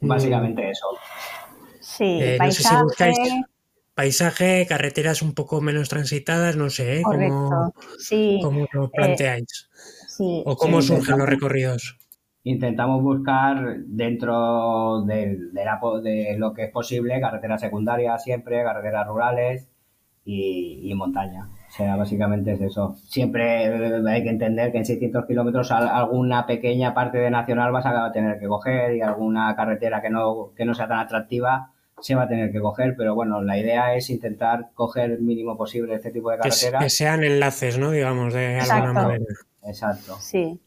[0.00, 0.86] básicamente eso.
[1.80, 3.12] Sí, eh, paisaje.
[3.94, 7.02] paisaje, carreteras un poco menos transitadas, no sé, ¿eh?
[7.02, 8.40] ¿Cómo, sí.
[8.42, 9.68] ¿cómo, lo planteáis?
[10.08, 10.42] sí.
[10.46, 11.98] ¿O cómo surgen los recorridos?
[12.44, 19.68] Intentamos buscar dentro de, de, lo que es posible carreteras secundarias siempre, carreteras rurales
[20.24, 21.48] y montaña.
[21.72, 22.96] O sea, básicamente es eso.
[23.08, 23.66] Siempre
[24.06, 28.38] hay que entender que en 600 kilómetros alguna pequeña parte de nacional vas a tener
[28.38, 32.28] que coger y alguna carretera que no, que no sea tan atractiva se va a
[32.28, 36.30] tener que coger, pero bueno, la idea es intentar coger el mínimo posible este tipo
[36.30, 36.82] de carreteras.
[36.82, 37.90] Que, sean enlaces, ¿no?
[37.90, 39.24] Digamos, de alguna manera.
[39.64, 40.16] Exacto.
[40.20, 40.60] Sí.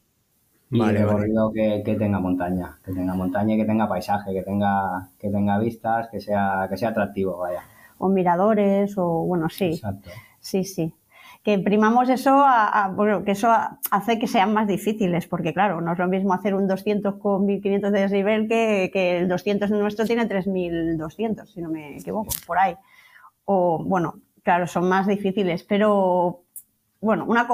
[0.72, 4.42] Y vale, recorrido Que, que, tenga montaña, que tenga montaña y que tenga paisaje, que
[4.42, 7.60] tenga, que tenga vistas, que sea, que sea atractivo, vaya.
[7.98, 9.74] O miradores, o bueno, sí.
[9.74, 10.10] Exacto.
[10.46, 10.94] Sí, sí.
[11.42, 13.50] Que primamos eso, a, bueno, que eso
[13.90, 17.46] hace que sean más difíciles, porque claro, no es lo mismo hacer un 200 con
[17.46, 22.58] 1500 de desnivel que, que el 200 nuestro tiene 3200, si no me equivoco, por
[22.58, 22.76] ahí.
[23.44, 26.42] O, bueno, claro, son más difíciles, pero
[27.00, 27.48] bueno, una,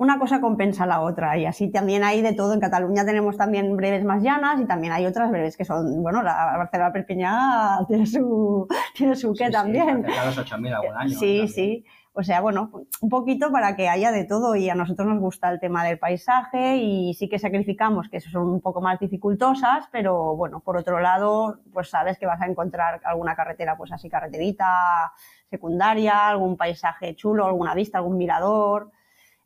[0.00, 2.54] una cosa compensa la otra y así también hay de todo.
[2.54, 6.22] En Cataluña tenemos también breves más llanas y también hay otras breves que son, bueno,
[6.22, 10.06] la Barcelona Perpiñá tiene su, tiene su qué también.
[10.06, 11.18] Sí, los 8.000 algún año.
[11.18, 11.84] Sí, sí.
[12.20, 15.48] O sea, bueno, un poquito para que haya de todo y a nosotros nos gusta
[15.48, 20.36] el tema del paisaje y sí que sacrificamos que son un poco más dificultosas, pero
[20.36, 25.14] bueno, por otro lado, pues sabes que vas a encontrar alguna carretera, pues así carreterita
[25.48, 28.90] secundaria, algún paisaje chulo, alguna vista, algún mirador.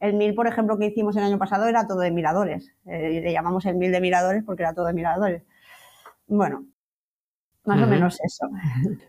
[0.00, 2.74] El mil, por ejemplo, que hicimos el año pasado era todo de miradores.
[2.86, 5.44] Eh, le llamamos el mil de miradores porque era todo de miradores.
[6.26, 6.64] Bueno,
[7.64, 8.48] más o menos eso.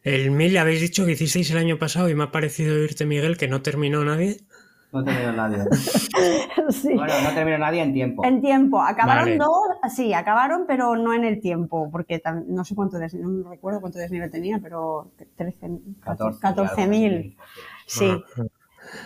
[0.03, 3.37] El mil habéis dicho que hicisteis el año pasado y me ha parecido oírte, Miguel,
[3.37, 4.37] que no terminó nadie.
[4.91, 5.57] No terminó nadie.
[6.83, 8.25] Bueno, no terminó nadie en tiempo.
[8.25, 8.81] En tiempo.
[8.81, 13.49] Acabaron dos, sí, acabaron, pero no en el tiempo, porque no sé cuánto desnivel, no
[13.51, 15.69] recuerdo cuánto desnivel tenía, pero 13,
[16.01, 17.35] 14.000.
[17.85, 18.23] sí.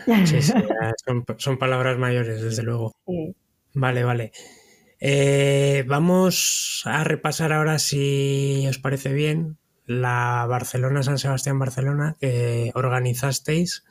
[0.08, 0.54] Ah, sí, sí
[1.06, 2.94] son, son, palabras mayores, desde luego.
[3.06, 3.36] Sí.
[3.74, 4.32] Vale, vale.
[5.00, 13.84] Eh, vamos a repasar ahora, si os parece bien, la Barcelona-San Sebastián-Barcelona que organizasteis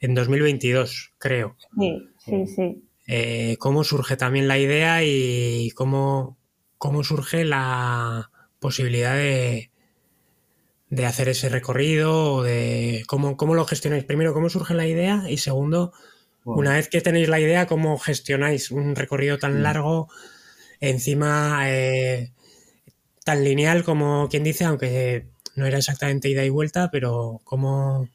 [0.00, 1.56] en 2022, creo.
[1.78, 2.84] Sí, sí, sí.
[3.06, 6.38] Eh, ¿Cómo surge también la idea y cómo,
[6.78, 9.70] cómo surge la posibilidad de,
[10.90, 14.04] de hacer ese recorrido o de cómo, cómo lo gestionáis?
[14.04, 15.24] Primero, ¿cómo surge la idea?
[15.28, 15.92] Y segundo,
[16.44, 20.08] una vez que tenéis la idea, ¿cómo gestionáis un recorrido tan largo?
[20.80, 22.32] Encima eh,
[23.24, 28.08] tan lineal como quien dice, aunque no era exactamente ida y vuelta, pero ¿cómo,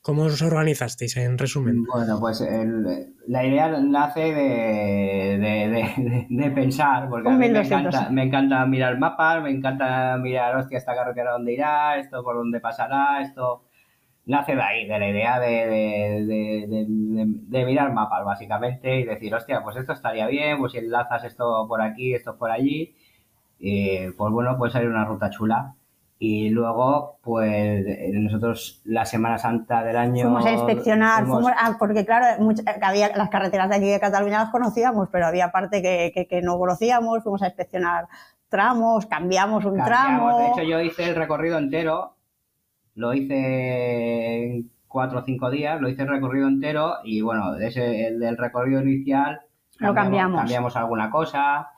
[0.00, 1.84] cómo os organizasteis en resumen?
[1.84, 2.42] Bueno, pues
[3.26, 9.42] la idea nace de, de, pensar, porque a mí me encanta, me encanta mirar mapas,
[9.42, 13.64] me encanta mirar, hostia, esta carretera dónde irá, esto por dónde pasará, esto
[14.26, 16.26] nace de ahí, de la idea de,
[17.48, 21.66] de, mirar mapas, básicamente, y decir, hostia, pues esto estaría bien, pues si enlazas esto
[21.68, 22.94] por aquí, esto por allí,
[23.58, 25.74] pues bueno, puede salir una ruta chula.
[26.24, 30.22] Y luego, pues nosotros la Semana Santa del año...
[30.22, 31.24] Fuimos a inspeccionar,
[31.58, 32.46] ah, porque claro,
[32.80, 36.58] había las carreteras de aquí de Cataluña las conocíamos, pero había parte que, que, no
[36.58, 38.06] conocíamos, fuimos a inspeccionar
[38.48, 40.38] tramos, cambiamos un tramo...
[40.38, 42.14] De hecho, yo hice el recorrido entero
[42.94, 48.06] lo hice en cuatro o cinco días, lo hice el recorrido entero y bueno, ese,
[48.08, 49.40] el del recorrido inicial
[49.78, 51.70] lo cambiamos, cambiamos alguna cosa,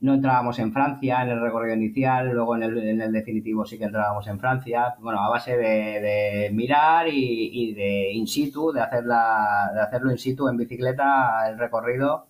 [0.00, 3.78] no entrábamos en Francia en el recorrido inicial, luego en el, en el definitivo sí
[3.78, 8.80] que entrábamos en Francia, bueno, a base de, mirar y, y, de in situ, de,
[8.80, 12.26] hacer de hacerlo in situ en bicicleta, el recorrido,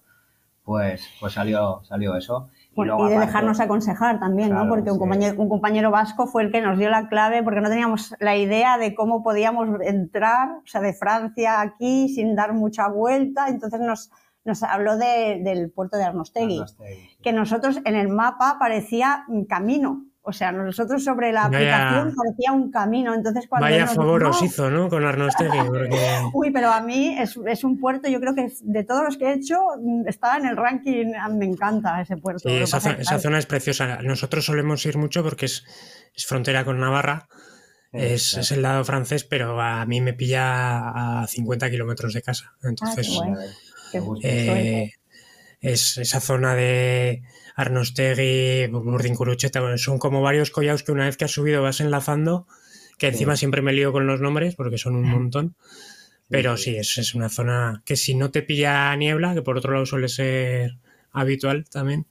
[0.65, 2.51] pues, pues salió, salió eso
[2.85, 4.69] y, de dejarnos aconsejar también, ¿no?
[4.69, 7.69] Porque un, compañero, un compañero vasco fue el que nos dio la clave porque no
[7.69, 12.88] teníamos la idea de cómo podíamos entrar, o sea, de Francia aquí sin dar mucha
[12.88, 13.49] vuelta.
[13.49, 14.11] Entonces nos,
[14.45, 16.62] nos habló del puerto de Arnostegui,
[17.23, 20.08] que nosotros en el mapa parecía un camino.
[20.29, 23.14] O sea, nosotros sobre la aplicación parecía un camino.
[23.14, 24.91] Entonces, cuando Vaya favor os hizo, ¿no?
[24.91, 25.57] Con Arnostegui.
[26.35, 29.25] Uy, pero a mí es, es, un puerto, yo creo que de todos los que
[29.25, 29.57] he hecho,
[30.05, 32.47] está en el ranking, me encanta ese puerto.
[32.47, 32.79] Sí, esa,
[33.19, 34.03] zona es preciosa.
[34.03, 35.64] Nosotros solemos ir mucho porque es,
[36.14, 37.27] es frontera con Navarra.
[37.91, 42.53] Es, es, el lado francés, pero a mí me pilla a 50 kilómetros de casa.
[42.62, 43.19] Entonces,
[44.23, 44.93] eh,
[45.61, 47.23] es esa zona de
[47.57, 52.47] Arnostegui, Burdincurucheta, son como varios collados que una vez que has subido vas enlazando,
[52.99, 55.57] que encima siempre me lío con los nombres porque son un montón.
[56.31, 59.73] Pero sí, es, es, una zona que si no te pilla niebla, que por otro
[59.73, 60.77] lado suele ser
[61.11, 62.07] habitual también.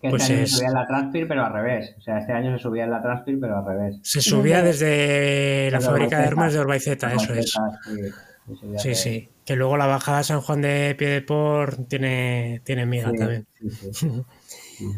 [0.00, 1.94] Que pues este año se subía en la Transpir, pero al revés.
[1.98, 3.96] O sea, este año se subía en la Transpir, pero al revés.
[4.02, 7.58] Se subía desde la fábrica de armas de Orbaiceta, eso es.
[8.76, 13.46] Sí, sí, Que luego la bajada a San Juan de Piedeport tiene, tiene miga también.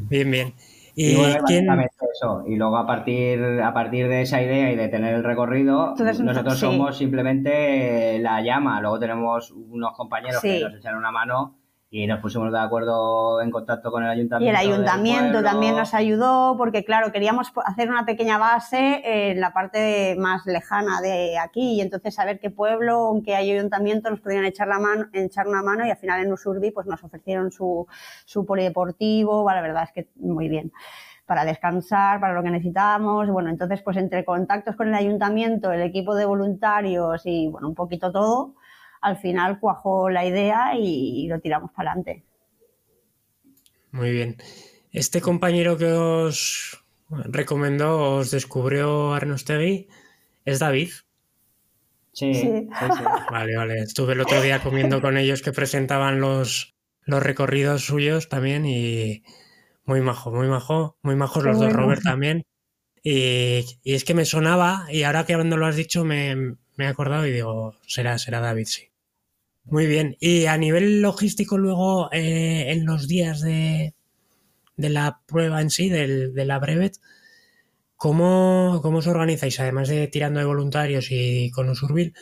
[0.08, 0.54] Bien, bien.
[0.96, 5.94] Y, y luego a partir, a partir de esa idea y de tener el recorrido,
[5.96, 8.80] nosotros somos simplemente la llama.
[8.80, 11.54] Luego tenemos unos compañeros que nos echan una mano
[11.90, 14.44] y nos pusimos de acuerdo en contacto con el ayuntamiento.
[14.44, 19.54] Y el ayuntamiento también nos ayudó porque, claro, queríamos hacer una pequeña base en la
[19.54, 24.44] parte más lejana de aquí y entonces saber qué pueblo, en qué ayuntamiento nos podían
[24.44, 27.86] echar, la mano, echar una mano y al final en Usurbi pues nos ofrecieron su,
[28.26, 30.72] su polideportivo, la verdad es que muy bien
[31.24, 33.28] para descansar, para lo que necesitábamos.
[33.28, 37.74] Bueno, entonces, pues entre contactos con el ayuntamiento, el equipo de voluntarios y, bueno, un
[37.74, 38.54] poquito todo,
[39.00, 42.24] al final cuajó la idea y, lo tiramos para adelante.
[43.90, 44.36] Muy bien.
[44.92, 49.88] Este compañero que os recomendó, os descubrió Arnostegui,
[50.44, 50.90] es David.
[52.12, 52.68] Sí, sí.
[53.30, 53.78] Vale, vale.
[53.80, 56.74] Estuve el otro día comiendo con ellos que presentaban los,
[57.04, 59.22] los recorridos suyos también y
[59.84, 62.44] muy majo, muy majo, muy majos los dos, Robert también.
[63.02, 66.34] Y, es que me sonaba y ahora que cuando lo has dicho me,
[66.76, 68.87] me he acordado y digo, será, será David, sí.
[69.70, 70.16] Muy bien.
[70.20, 73.94] Y a nivel logístico, luego, eh, en los días de,
[74.76, 76.96] de, la prueba en sí, del, de la brevet,
[77.96, 79.60] ¿cómo, ¿cómo, os organizáis?
[79.60, 82.14] Además de tirando de voluntarios y con Usurbil,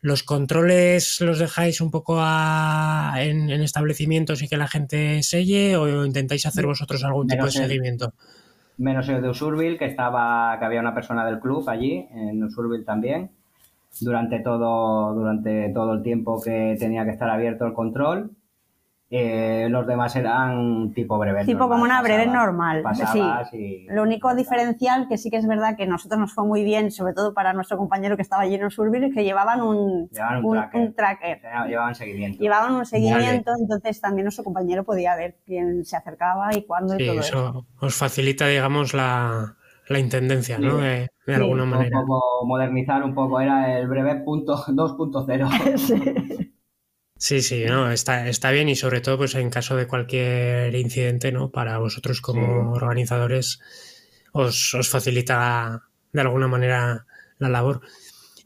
[0.00, 5.76] ¿los controles los dejáis un poco a, en, en, establecimientos y que la gente selle
[5.76, 8.12] o intentáis hacer vosotros algún tipo de seguimiento?
[8.78, 12.84] menos el de Usurbil, que estaba, que había una persona del club allí, en Usurbil
[12.84, 13.32] también,
[14.00, 18.32] durante todo, durante todo el tiempo que tenía que estar abierto el control.
[19.10, 21.46] Eh, los demás eran tipo breve.
[21.46, 22.84] Tipo como una breve normal.
[23.50, 23.86] Sí.
[23.88, 26.90] Lo único diferencial que sí que es verdad que a nosotros nos fue muy bien,
[26.90, 30.52] sobre todo para nuestro compañero que estaba en Usurbil, es que llevaban un, llevaban un,
[30.52, 30.80] tracker.
[30.80, 31.40] un tracker.
[31.68, 32.42] Llevaban seguimiento.
[32.42, 33.62] Llevaban un seguimiento, vale.
[33.62, 37.48] entonces también nuestro compañero podía ver quién se acercaba y cuándo sí, y todo eso.
[37.48, 37.66] eso.
[37.80, 39.56] Os facilita, digamos, la,
[39.88, 40.78] la intendencia, ¿no?
[40.78, 41.90] De, de Sí, alguna Un manera.
[41.90, 45.48] poco modernizar un poco, era el breve punto 2.0.
[45.78, 45.94] Sí.
[47.16, 51.32] Sí, sí, no, está, está bien y sobre todo pues en caso de cualquier incidente,
[51.32, 51.50] ¿no?
[51.50, 52.72] Para vosotros como Sí.
[52.72, 53.60] organizadores
[54.32, 55.82] os, os facilita
[56.12, 57.06] de alguna manera
[57.38, 57.80] la labor.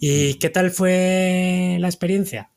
[0.01, 2.51] ¿Y qué tal fue la experiencia?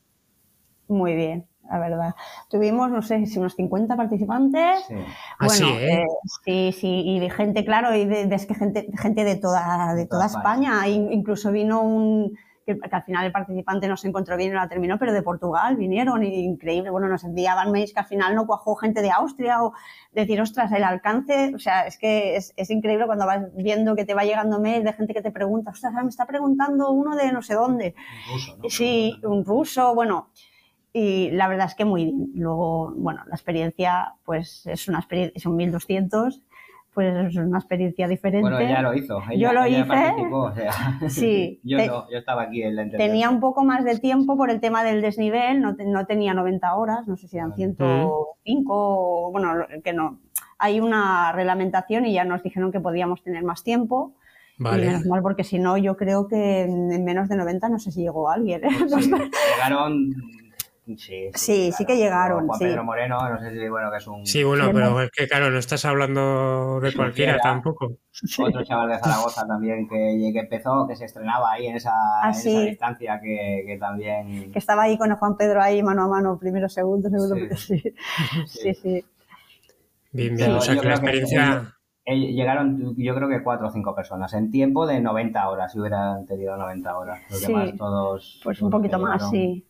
[0.88, 2.14] Muy bien, la verdad.
[2.48, 4.84] Tuvimos, no sé, si unos 50 participantes.
[4.88, 4.94] Sí.
[5.38, 6.02] Así, Bueno, ¿eh?
[6.02, 6.06] eh,
[6.44, 9.94] sí, sí, y de gente, claro, y de, de- es que gente, gente de toda,
[9.94, 10.86] de toda España.
[10.88, 14.54] In- Incluso vino un, que, que al final el participante no se encontró bien y
[14.54, 16.90] no la terminó, pero de Portugal vinieron, y increíble.
[16.90, 19.72] Bueno, nos enviaban mails que al final no cuajó gente de Austria o
[20.12, 24.04] decir, ostras, el alcance, o sea, es que es, es increíble cuando vas viendo que
[24.04, 27.30] te va llegando mails de gente que te pregunta, ostras, me está preguntando uno de
[27.32, 27.94] no sé dónde.
[28.32, 28.68] Ruso, ¿no?
[28.68, 30.30] Sí, un ruso, bueno,
[30.98, 32.30] y la verdad es que muy bien.
[32.34, 36.40] Luego, bueno, la experiencia, pues es una experiencia, son 1200,
[36.94, 38.40] pues es una experiencia diferente.
[38.48, 39.20] Bueno, ella lo hizo.
[39.30, 40.26] Ella, Yo lo ella hice.
[40.32, 40.72] o sea.
[41.10, 43.06] Sí, yo te- no, yo estaba aquí en la entrevista.
[43.12, 46.32] Tenía un poco más de tiempo por el tema del desnivel, no, te- no tenía
[46.32, 47.74] 90 horas, no sé si eran Vale.
[47.74, 49.52] 105 o, bueno,
[49.84, 50.18] que no.
[50.58, 54.14] Hay una reglamentación y ya nos dijeron que podíamos tener más tiempo.
[54.58, 54.86] Y Vale.
[54.86, 57.92] menos mal, porque si no, yo creo que en en menos de 90 no sé
[57.92, 58.64] si llegó alguien.
[58.64, 58.68] ¿eh?
[58.90, 59.10] Pues sí,
[59.54, 60.14] llegaron.
[60.96, 62.64] Sí, Sí, sí que llegaron, Juan sí.
[62.64, 64.24] Pedro Moreno, no sé si, bueno, que es un.
[64.24, 67.96] Sí, bueno, pero es que claro, no estás hablando de cualquiera tampoco.
[68.38, 71.90] Otro chaval de Zaragoza también que, que empezó, que se estrenaba ahí en esa,
[72.22, 72.50] Ah, en sí.
[72.50, 74.52] esa distancia que, que también.
[74.52, 77.78] que estaba ahí con el Juan Pedro ahí mano a mano, primero, segundo, segundo, Sí.
[77.80, 77.94] sí.
[78.46, 79.04] Sí, sí.
[80.12, 80.52] Bien, bien.
[80.52, 81.72] O sea que la que- experiencia.
[82.04, 85.80] Eh, Llegaron, yo creo que cuatro o cinco personas en tiempo de 90 horas, si
[85.80, 87.20] hubieran tenido 90 horas.
[87.28, 87.46] Los Sí.
[87.48, 88.40] demás todos.
[88.44, 89.66] Pues un poquito más, llegaron sí.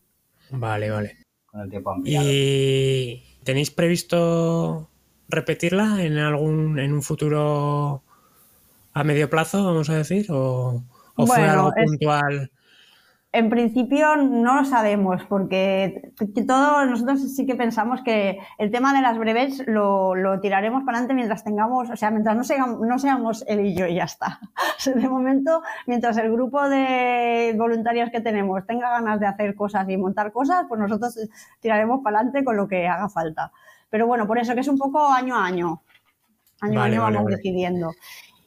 [0.51, 1.17] Vale, vale.
[1.45, 2.27] Con el tiempo ampliado.
[2.29, 4.89] ¿Y tenéis previsto
[5.29, 8.03] repetirla en algún en un futuro
[8.93, 10.25] a medio plazo, vamos a decir?
[10.31, 10.83] ¿O,
[11.15, 12.51] o fue algo es- puntual?
[13.37, 16.11] En principio no lo sabemos, porque
[16.47, 20.97] todos nosotros sí que pensamos que el tema de las breves lo, lo tiraremos para
[20.97, 24.05] adelante mientras tengamos, o sea, mientras no seamos, no seamos él y yo y ya
[24.05, 24.39] está.
[24.95, 29.97] De momento, mientras el grupo de voluntarios que tenemos tenga ganas de hacer cosas y
[29.97, 31.15] montar cosas, pues nosotros
[31.59, 33.51] tiraremos para adelante con lo que haga falta.
[33.91, 35.83] Pero bueno, por eso que es un poco año a año.
[36.61, 37.35] Año Vale, a año vale, vamos vale.
[37.35, 37.91] decidiendo.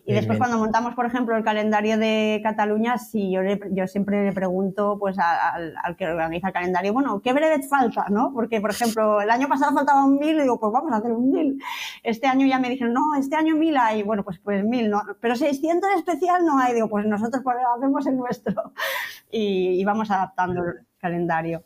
[0.06, 4.24] Y después cuando montamos, por ejemplo, el calendario de Cataluña, sí, yo, le- yo siempre
[4.24, 8.06] le pregunto pues a- al, al que organiza el calendario, bueno, ¿qué brevet falta?
[8.08, 8.32] ¿no?
[8.34, 11.12] Porque, por ejemplo, el año pasado faltaba un mil y digo, pues vamos a hacer
[11.12, 11.62] un mil.
[12.02, 14.02] Este año ya me dijeron, no, este año mil hay.
[14.02, 15.02] Bueno, pues, pues mil, ¿no?
[15.20, 16.74] Pero 600 especial no hay.
[16.74, 18.72] Digo, pues nosotros pues, hacemos el nuestro.
[19.32, 21.62] Y, y vamos adaptando el calendario.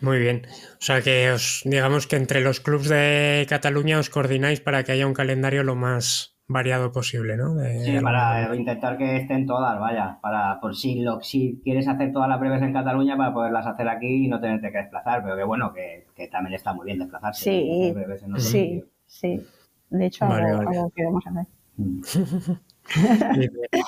[0.00, 0.46] Muy bien.
[0.74, 4.92] O sea que os digamos que entre los clubs de Cataluña os coordináis para que
[4.92, 7.54] haya un calendario lo más variado posible, ¿no?
[7.54, 8.56] De- Sí, de para manera.
[8.56, 12.62] intentar que estén todas, vaya, para por si lo, si quieres hacer todas las breves
[12.62, 16.06] en Cataluña para poderlas hacer aquí y no tenerte que desplazar, pero que bueno, que,
[16.14, 17.44] que también está muy bien desplazarse.
[17.44, 18.86] Sí, y hacer breves en otro Sí, sitio.
[19.06, 19.46] sí.
[19.90, 20.78] De hecho, Vale, algo, vale.
[20.78, 21.46] algo queremos hacer.
[21.76, 22.00] Mm.
[23.36, 23.84] Bien, bien.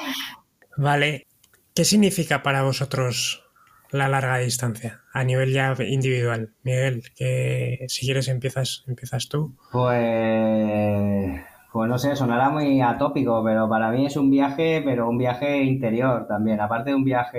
[0.77, 1.27] Vale.
[1.75, 3.45] ¿Qué significa para vosotros
[3.91, 6.55] la larga distancia a nivel ya individual?
[6.63, 9.55] Miguel, que si quieres empiezas, empiezas tú.
[9.71, 11.41] Pues,
[11.77, 15.63] pues no sé, sonará muy atópico, pero para mí es un viaje, pero un viaje
[15.63, 17.39] interior también, aparte de un viaje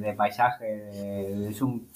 [0.00, 1.86] de paisaje, es un,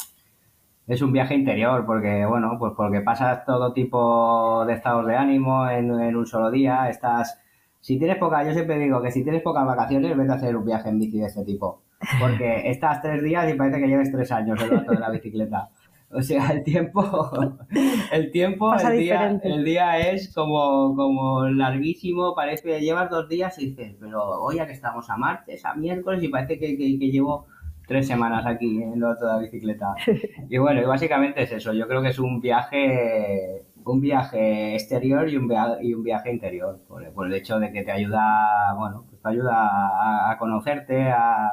[0.87, 5.67] es un viaje interior, porque bueno, pues porque pasas todo tipo de estados de ánimo
[5.67, 7.41] en, en un solo día, estás,
[7.81, 10.67] si tienes poca, yo siempre digo que si tienes pocas vacaciones, vete a hacer un
[10.67, 11.85] viaje en bici de este tipo,
[12.21, 15.71] porque estás tres días y parece que lleves tres años el rato de la bicicleta.
[16.11, 17.03] O sea, el tiempo,
[18.13, 23.29] el tiempo, Pasa el día, el día es como, como larguísimo, parece que llevas dos
[23.29, 26.77] días y dices, pero hoy ya que estamos a martes, a miércoles y parece que,
[26.77, 27.47] que- que llevo
[27.87, 29.95] tres semanas aquí en la bicicleta.
[30.49, 31.73] Y bueno, y básicamente es eso.
[31.73, 36.33] Yo creo que es un viaje, un viaje exterior y un viaje, y un viaje
[36.33, 36.81] interior.
[36.89, 41.53] Por, el hecho de que te ayuda, bueno, pues te ayuda a, conocerte, a,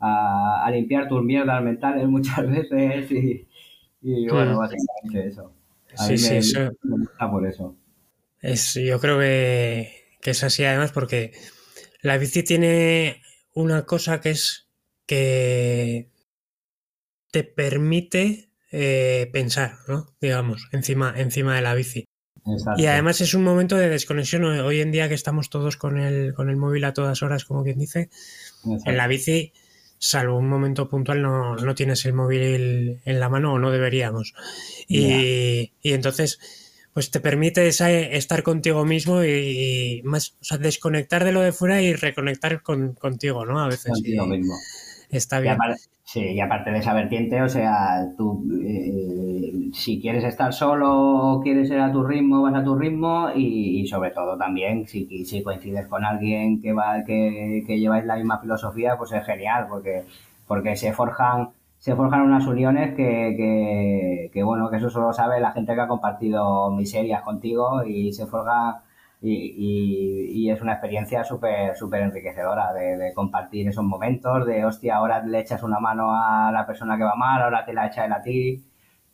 [0.00, 3.46] a, limpiar tus mierdas mentales muchas veces y,
[4.04, 4.58] bueno, mm.
[4.58, 5.52] básicamente eso.
[5.94, 6.70] sí, sí, eso...
[6.82, 7.76] me gusta por eso.
[8.40, 9.90] Es, yo creo que,
[10.20, 11.32] que es así además porque
[12.02, 13.22] la bici tiene
[13.54, 14.68] una cosa que es
[15.06, 16.10] que
[17.30, 20.14] te permite eh, pensar, ¿no?
[20.20, 22.04] Digamos, encima, encima de la bici.
[22.76, 24.44] Y además es un momento de desconexión.
[24.44, 27.64] Hoy en día que estamos todos con el, con el móvil a todas horas, como
[27.64, 28.10] quien dice,
[28.84, 29.52] en la bici,
[30.04, 34.34] salvo un momento puntual, no, no, tienes el móvil en la mano o no deberíamos.
[34.86, 36.38] Y, y entonces
[36.92, 41.82] pues te permite estar contigo mismo y, más, o sea, desconectar de lo de fuera
[41.82, 43.58] y reconectar con, contigo, ¿no?
[43.60, 43.92] A veces.
[43.92, 44.54] Contigo mismo.
[45.10, 45.56] Está bien.
[46.14, 51.68] Sí, y aparte de esa vertiente, o sea, tú eh, si quieres estar solo, quieres
[51.70, 55.88] ir a tu ritmo, vas a tu ritmo y, sobre todo también si, si coincides
[55.88, 60.04] con alguien que va que, que lleváis la misma filosofía, pues es genial porque
[60.46, 61.48] porque se forjan
[61.78, 65.88] se forjan unas uniones que, que, bueno, que eso solo sabe la gente que ha
[65.88, 68.83] compartido miserias contigo y se forja
[69.26, 75.24] y, y, es una experiencia súper súper enriquecedora de, compartir esos momentos, de hostia, ahora
[75.24, 78.12] le echas una mano a la persona que va mal, ahora te la echa él
[78.12, 78.62] a ti.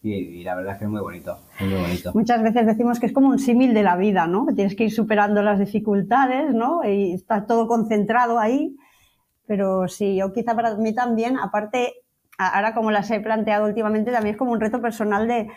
[0.03, 2.11] Y, la verdad es que es muy bonito, muy bonito.
[2.15, 4.47] Muchas veces decimos que es como un símil de la vida, ¿no?
[4.55, 6.83] Tienes que ir superando las dificultades, ¿no?
[6.83, 8.77] Y está todo concentrado ahí.
[9.47, 11.93] Pero sí, yo quizá para mí también, aparte
[12.37, 15.49] ahora como las he planteado últimamente, también es como un reto personal de,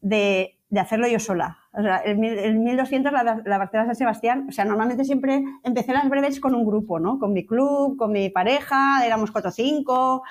[0.00, 1.61] de, de hacerlo yo sola.
[1.74, 5.92] O sea, el, el 1200, la, la Barcelona San Sebastián, o sea, normalmente siempre empecé
[5.92, 7.18] las breves con un grupo, ¿no?
[7.18, 10.22] Con mi club, con mi pareja, éramos cuatro o cinco,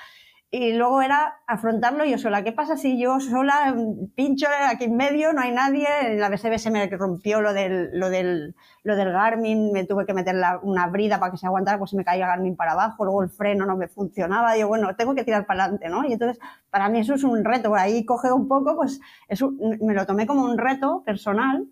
[0.54, 2.44] y luego era afrontarlo yo sola.
[2.44, 3.74] ¿Qué pasa si yo sola
[4.14, 5.86] pincho aquí en medio, no hay nadie?
[6.02, 10.04] En la BSB se me rompió lo del, lo del, lo del Garmin, me tuve
[10.04, 13.02] que meter una brida para que se aguantara, pues se me caía Garmin para abajo,
[13.02, 14.54] luego el freno no me funcionaba.
[14.58, 16.04] Yo, bueno, tengo que tirar para adelante, ¿no?
[16.04, 16.38] Y entonces,
[16.68, 17.70] para mí eso es un reto.
[17.70, 21.66] Por ahí coge un poco, pues eso, me lo tomé como un reto personal.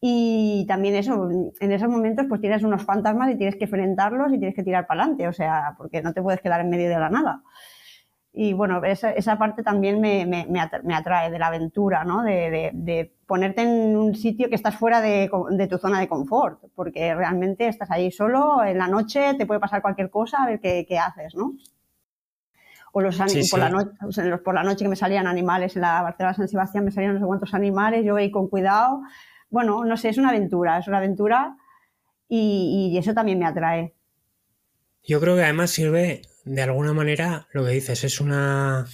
[0.00, 1.28] Y también eso,
[1.58, 4.86] en esos momentos pues tienes unos fantasmas y tienes que enfrentarlos y tienes que tirar
[4.86, 7.42] para adelante, o sea, porque no te puedes quedar en medio de la nada.
[8.40, 12.22] Y bueno, esa, esa parte también me, me, me, atrae de la aventura, ¿no?
[12.22, 16.62] De, de, ponerte en un sitio que estás fuera de, de, tu zona de confort,
[16.76, 20.60] porque realmente estás ahí solo, en la noche te puede pasar cualquier cosa, a ver
[20.60, 21.54] qué, qué haces, ¿no?
[22.92, 23.18] O los
[23.50, 23.90] por, La noche,
[24.44, 27.20] por la noche que me salían animales en la Barcelona San Sebastián, me salían no
[27.20, 29.00] sé cuántos animales, yo ahí con cuidado.
[29.50, 31.56] Bueno, no sé, es una aventura, es una aventura
[32.28, 33.96] y, y eso también me atrae.
[35.02, 38.86] Yo creo que además sirve de alguna manera lo que dices es una...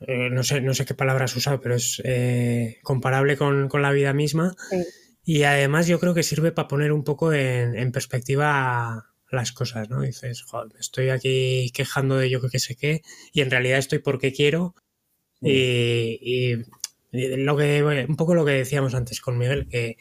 [0.00, 3.92] Eh, no, sé, no sé qué palabra has usado, pero es eh, comparable con, la
[3.92, 4.54] vida misma.
[5.24, 10.02] Y además yo creo que sirve para poner un poco en, perspectiva las cosas, ¿no?
[10.02, 13.02] Dices, joder, estoy aquí quejando de yo que sé qué,
[13.32, 14.74] y en realidad estoy porque quiero.
[15.40, 16.56] Y,
[17.10, 19.96] lo que, un poco lo que decíamos antes con Miguel, que,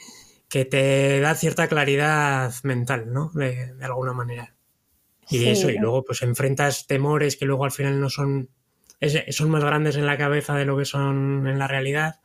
[0.49, 3.32] que te da cierta claridad mental, ¿no?
[3.34, 4.53] de alguna manera.
[5.34, 8.49] Y eso, y luego pues enfrentas temores que luego al final no son,
[9.29, 12.19] son más grandes en la cabeza de lo que son en la realidad.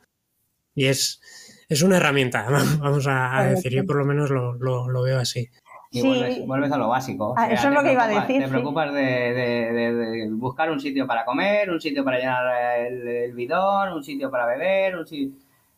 [0.75, 1.21] Y es,
[1.67, 2.47] es una herramienta,
[2.79, 5.49] vamos a, decir, yo por lo menos lo, lo, veo así.
[5.91, 6.01] Y
[6.45, 7.33] vuelves, a lo básico.
[7.35, 8.43] Ah, eso es lo que iba a decir.
[8.43, 13.93] Te preocupas de, de, buscar un sitio para comer, un sitio para llenar el, bidón,
[13.93, 15.05] un sitio para beber, un,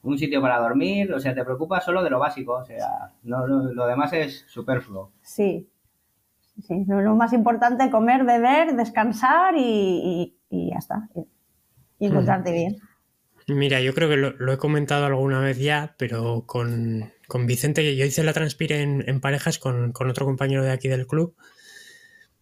[0.04, 1.14] un, sitio para dormir.
[1.14, 2.56] O sea, te preocupas solo de lo básico.
[2.56, 5.12] O sea, no, lo demás es superfluo.
[5.22, 5.66] Sí,
[6.62, 11.10] sí, lo más importante, comer, beber, descansar y, ya está.
[12.00, 12.78] Y encontrarte bien.
[13.48, 18.06] Mira, yo creo que lo, he comentado alguna vez ya, pero con, con Vicente, yo
[18.06, 21.36] hice la Transpire en, parejas con, otro compañero de aquí del club.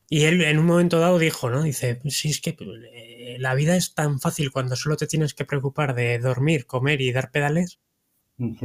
[0.10, 1.64] Y él en un momento dado dijo, ¿no?
[1.64, 2.58] Dice, si es que
[2.94, 7.02] eh, la vida es tan fácil cuando solo te tienes que preocupar de dormir, comer
[7.02, 7.80] y dar pedales,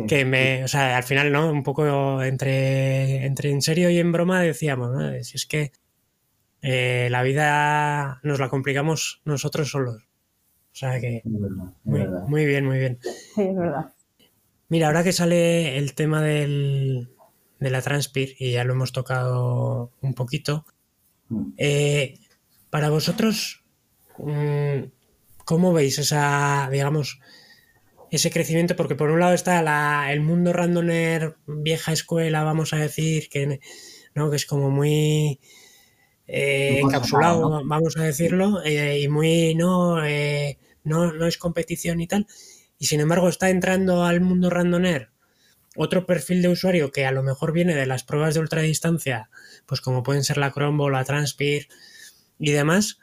[0.06, 1.50] que me, o sea, al final, ¿no?
[1.50, 5.22] Un poco entre, entre en serio y en broma decíamos, ¿no?
[5.22, 5.72] Si es que
[6.62, 10.02] eh, la vida nos la complicamos nosotros solos.
[10.02, 11.22] O sea que.
[11.24, 12.98] muy, bien, muy bien.
[13.34, 13.92] Sí, es verdad.
[14.68, 17.10] Mira, ahora que sale el tema del,
[17.60, 20.64] de la Transpir, y ya lo hemos tocado un poquito,
[21.28, 21.52] mm.
[21.58, 22.18] eh,
[22.70, 23.62] para vosotros,
[24.18, 24.84] mm,
[25.44, 27.20] ¿cómo veis esa, digamos,
[28.14, 33.28] ese crecimiento, porque por un lado está el mundo randoner vieja escuela, vamos a decir,
[33.28, 33.60] que,
[34.14, 34.30] ¿no?
[34.30, 35.40] que es como muy
[36.26, 39.96] eh, encapsulado, vamos a decirlo, eh, y muy no,
[40.84, 42.26] no, no es competición y tal.
[42.78, 45.10] Y sin embargo está entrando al mundo randoner
[45.76, 49.30] otro perfil de usuario que a lo mejor viene de las pruebas de ultradistancia,
[49.66, 51.68] pues como pueden ser la Chromebo, la Transpir
[52.38, 52.98] y demás,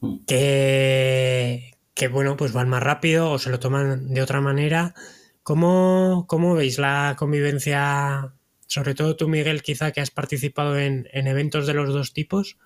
[0.00, 0.24] mm.
[0.26, 4.94] que, que bueno, pues van más rápido o se lo toman de otra manera.
[5.42, 8.32] ¿Cómo, cómo veis la convivencia,
[8.66, 12.56] sobre todo tú, Miguel, quizá que has participado en, eventos de los dos tipos?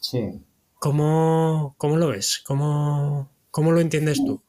[0.00, 0.40] Sí.
[0.78, 2.40] ¿Cómo, cómo lo ves?
[2.46, 4.40] ¿Cómo, ¿Cómo lo entiendes tú?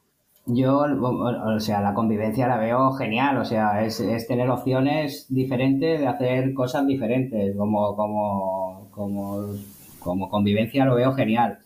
[0.46, 6.06] Yo, o sea, la convivencia la veo genial, o sea, es, tener opciones diferentes de
[6.06, 9.56] hacer cosas diferentes, como, como, como,
[9.98, 11.58] como convivencia lo veo genial.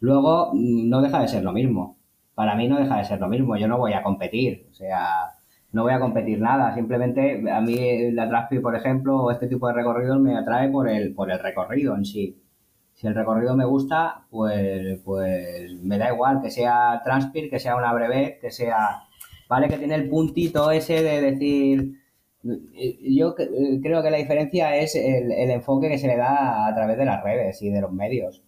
[0.00, 1.97] Luego, mm, no deja de ser lo mismo.
[2.38, 5.32] Para mí no deja de ser lo mismo, yo no voy a competir, o sea,
[5.72, 9.66] no voy a competir nada, simplemente a mí la Traspi, por ejemplo, o este tipo
[9.66, 12.40] de recorridos me atrae por el, por el recorrido en sí.
[12.94, 17.74] Si el recorrido me gusta, pues, pues me da igual que sea Transpir, que sea
[17.74, 19.02] una breve, que sea,
[19.48, 21.94] vale, que tiene el puntito ese de decir,
[22.44, 27.04] yo creo que la diferencia es el, enfoque que se le da a través de
[27.04, 28.44] las redes y de los medios,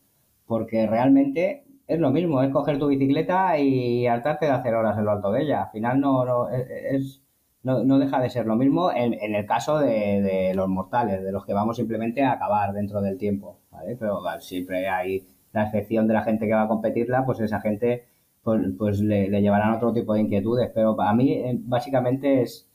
[0.46, 5.04] porque realmente es lo mismo, es coger tu bicicleta y hartarte de hacer horas en
[5.04, 5.64] lo alto de ella.
[5.64, 7.20] Al final no, no es,
[7.62, 11.22] no, no, deja de ser lo mismo en, en el caso de, de, los mortales,
[11.22, 13.96] de los que vamos simplemente a acabar dentro del tiempo, ¿vale?
[13.96, 18.04] Pero siempre hay la excepción de la gente que va a competirla, pues esa gente
[18.42, 22.68] pues, pues le, le, llevarán otro tipo de inquietudes, pero para mí eh, básicamente es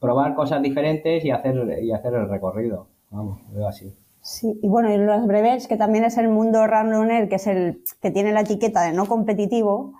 [0.00, 3.94] probar cosas diferentes y hacer, y hacer el recorrido, vamos, veo así.
[4.24, 7.84] Sí, y bueno, y los breves, que también es el mundo runner, que es el
[8.00, 9.92] que tiene la etiqueta de no competitivo,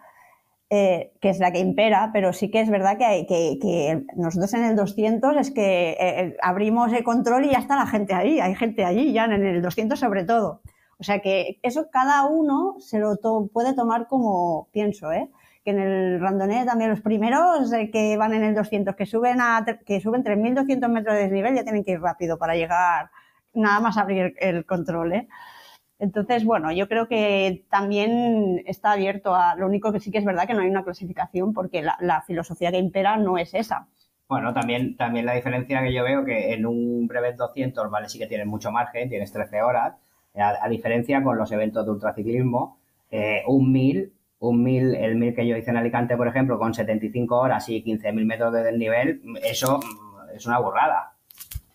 [0.70, 4.55] eh, que es la que impera, pero sí que es verdad que, hay, que, nosotros
[4.55, 8.14] en el 200 es que eh, eh, abrimos el control y ya está la gente
[8.14, 10.62] ahí, hay gente allí ya en el 200 sobre todo.
[10.99, 13.18] O sea que eso cada uno se lo
[13.53, 15.29] puede tomar como pienso, ¿eh?
[15.64, 19.66] que en el randoneo también los primeros que van en el 200, que suben, a,
[19.85, 23.11] que suben 3.200 metros de desnivel, ya tienen que ir rápido para llegar,
[23.55, 25.13] nada más abrir el control.
[25.13, 25.29] ¿eh?
[25.99, 29.55] Entonces, bueno, yo creo que también está abierto a.
[29.55, 32.71] Lo único que sí que es verdad que no hay una clasificación porque la, filosofía
[32.71, 33.87] que impera no es esa.
[34.29, 38.19] Bueno, también, también la diferencia que yo veo que en un Brevet 200, vale, sí
[38.19, 39.95] que tienes mucho margen, tienes 13 horas,
[40.35, 42.79] a, diferencia con los eventos de ultraciclismo,
[43.11, 46.75] eh, un 1000, un 1000, el 1000 que yo hice en Alicante, por ejemplo, con
[46.75, 49.81] 75 horas y 15.000 metros de desnivel, eso
[50.35, 51.14] es una borrada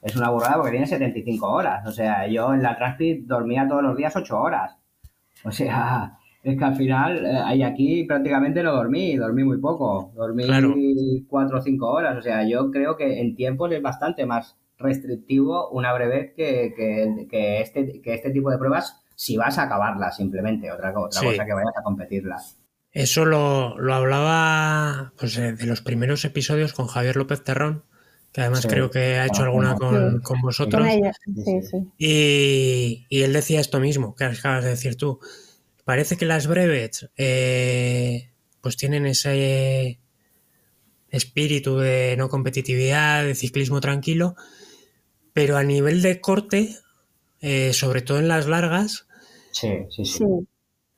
[0.01, 1.85] es una burrada porque tiene 75 horas.
[1.85, 4.77] O sea, yo en la Transpit dormía todos los días 8 horas.
[5.43, 10.11] O sea, es que al final, ahí aquí prácticamente no dormí, dormí muy poco.
[10.15, 10.45] Dormí
[11.27, 12.17] 4 o 5 horas.
[12.17, 16.73] O sea, yo creo que en tiempos es bastante más restrictivo una brevet que,
[17.29, 20.71] que, este, que este tipo de pruebas si vas a acabarlas simplemente.
[20.71, 22.57] Otra, otra cosa que vayas a competirlas.
[22.91, 27.83] Eso lo, lo hablaba pues, eh, de los primeros episodios con Javier López Terrón,
[28.31, 30.87] que además creo que ha hecho alguna con, vosotros.
[31.97, 35.19] y, él decía esto mismo que acabas de decir tú.
[35.83, 38.29] Parece que las brevets eh,
[38.61, 39.99] pues tienen ese
[41.09, 44.35] espíritu de no competitividad, de ciclismo tranquilo,
[45.33, 46.77] pero a nivel de corte,
[47.41, 49.07] eh, sobre todo en las largas,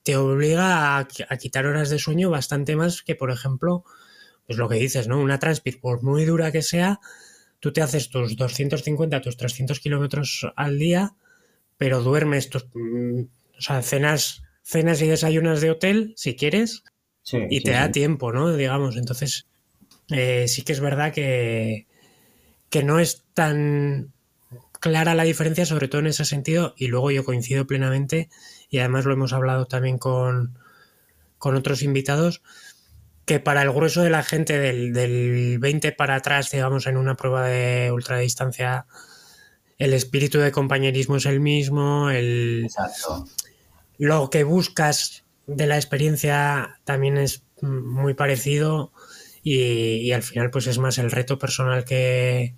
[0.03, 3.85] te obliga a, a, quitar horas de sueño bastante más que, por ejemplo,
[4.45, 5.21] pues lo que dices, ¿no?
[5.21, 6.99] Una Transpir, por muy dura que sea,
[7.61, 11.13] tú te haces tus 250, tus 300 kilómetros al día,
[11.77, 13.21] pero duermes, tus, mm,
[13.57, 16.83] o sea, cenas, cenas y desayunas de hotel, si quieres,
[17.49, 18.51] y te da tiempo, ¿no?
[18.51, 19.47] Digamos, entonces,
[20.09, 21.85] eh, sí que es verdad que,
[22.69, 24.11] que no es tan
[24.79, 28.29] clara la diferencia, sobre todo en ese sentido, y luego yo coincido plenamente,
[28.69, 30.57] y además lo hemos hablado también con,
[31.37, 32.41] con otros invitados,
[33.31, 37.15] que para el grueso de la gente del, del 20 para atrás, digamos, en una
[37.15, 38.87] prueba de ultradistancia,
[39.77, 42.67] el espíritu de compañerismo es el mismo, el,
[43.97, 48.91] lo que buscas de la experiencia también es muy parecido
[49.43, 52.53] y, al final pues es más el reto personal que,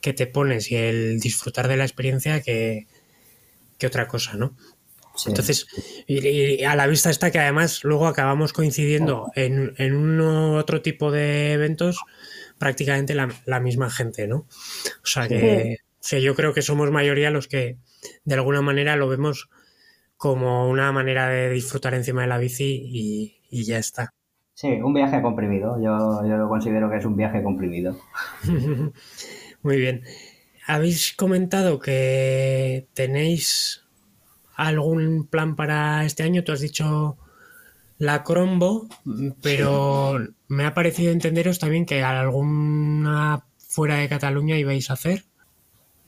[0.00, 2.88] que, te pones y el disfrutar de la experiencia que,
[3.78, 4.56] que otra cosa, ¿no?
[5.26, 5.66] Entonces,
[6.06, 10.20] y, a la vista está que además luego acabamos coincidiendo en, en un
[10.56, 12.04] otro tipo de eventos
[12.60, 14.36] prácticamente la, misma gente, ¿no?
[15.02, 15.78] O sea que,
[16.22, 17.78] yo creo que somos mayoría los que
[18.24, 19.48] de alguna manera lo vemos
[20.18, 24.12] como una manera de disfrutar encima de la bici y, ya está.
[24.52, 25.78] Sí, un viaje comprimido.
[25.82, 27.96] Yo, yo lo considero que es un viaje comprimido.
[29.62, 30.02] Muy bien.
[30.66, 33.79] Habéis comentado que tenéis
[34.66, 36.44] algún plan para este año?
[36.44, 37.16] Tú has dicho
[37.98, 38.88] la Crombo,
[39.42, 45.24] pero me ha parecido entenderos también que alguna fuera de Cataluña ibais a hacer.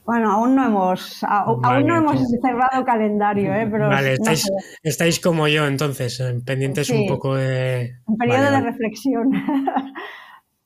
[0.04, 3.68] Bueno, aún no hemos, aún no hemos cerrado calendario, ¿eh?
[3.70, 4.50] pero vale, estáis,
[4.82, 7.98] estáis, como yo entonces, pendientes un poco de...
[8.06, 9.30] Un periodo de reflexión.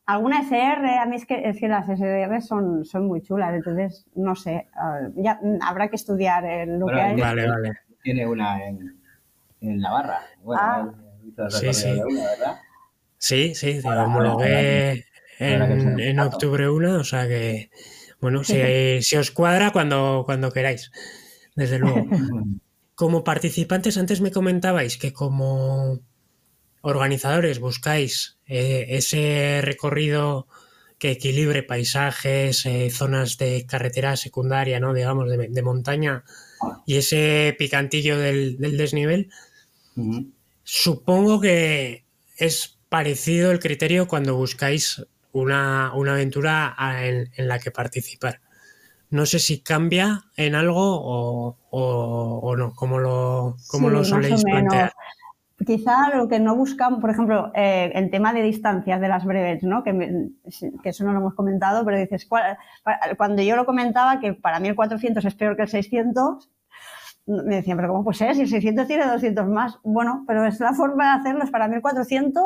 [0.07, 4.07] Alguna SR, a mí es que, es que las SR son, son muy chulas, entonces
[4.15, 4.69] no sé,
[5.17, 7.21] ya habrá que estudiar en lo que hay.
[7.21, 7.73] Vale, vale.
[8.05, 9.01] Tiene una en,
[9.61, 10.21] en Navarra.
[10.45, 10.93] Bueno, ah.
[11.51, 11.91] sí, sí.
[11.91, 12.57] Una, ¿verdad?
[13.19, 15.07] Sí, sí, homologué
[15.41, 17.71] en, en octubre una, o sea que,
[18.21, 20.93] bueno, si, si os cuadra cuando, cuando queráis,
[21.57, 22.07] desde luego.
[22.95, 26.01] Como participantes, antes me comentabais que como
[26.87, 30.47] organizadores buscáis eh, ese recorrido
[30.99, 34.95] que equilibre paisajes, eh, zonas de carretera secundaria, ¿no?
[34.95, 36.25] digamos, de, montaña
[36.87, 39.31] y ese picantillo del, desnivel,
[40.63, 42.07] supongo que
[42.39, 48.41] es parecido el criterio cuando buscáis una, aventura en, la que participar.
[49.11, 54.93] No sé si cambia en algo o, no, como lo, cómo lo soléis plantear
[55.65, 59.63] quizá lo que no buscamos, por ejemplo, eh, el tema de distancias de las breves,
[59.63, 59.83] ¿no?
[59.83, 60.31] Que,
[60.85, 62.29] eso no lo hemos comentado, pero dices,
[63.17, 66.51] cuando yo lo comentaba que para mí el 400 es peor que el 600,
[67.27, 68.35] me decían, pero ¿cómo puede ser?
[68.35, 69.79] Si el 600 tiene 200 más.
[69.83, 72.45] Bueno, pero es la forma de hacerlo, es para mí el 400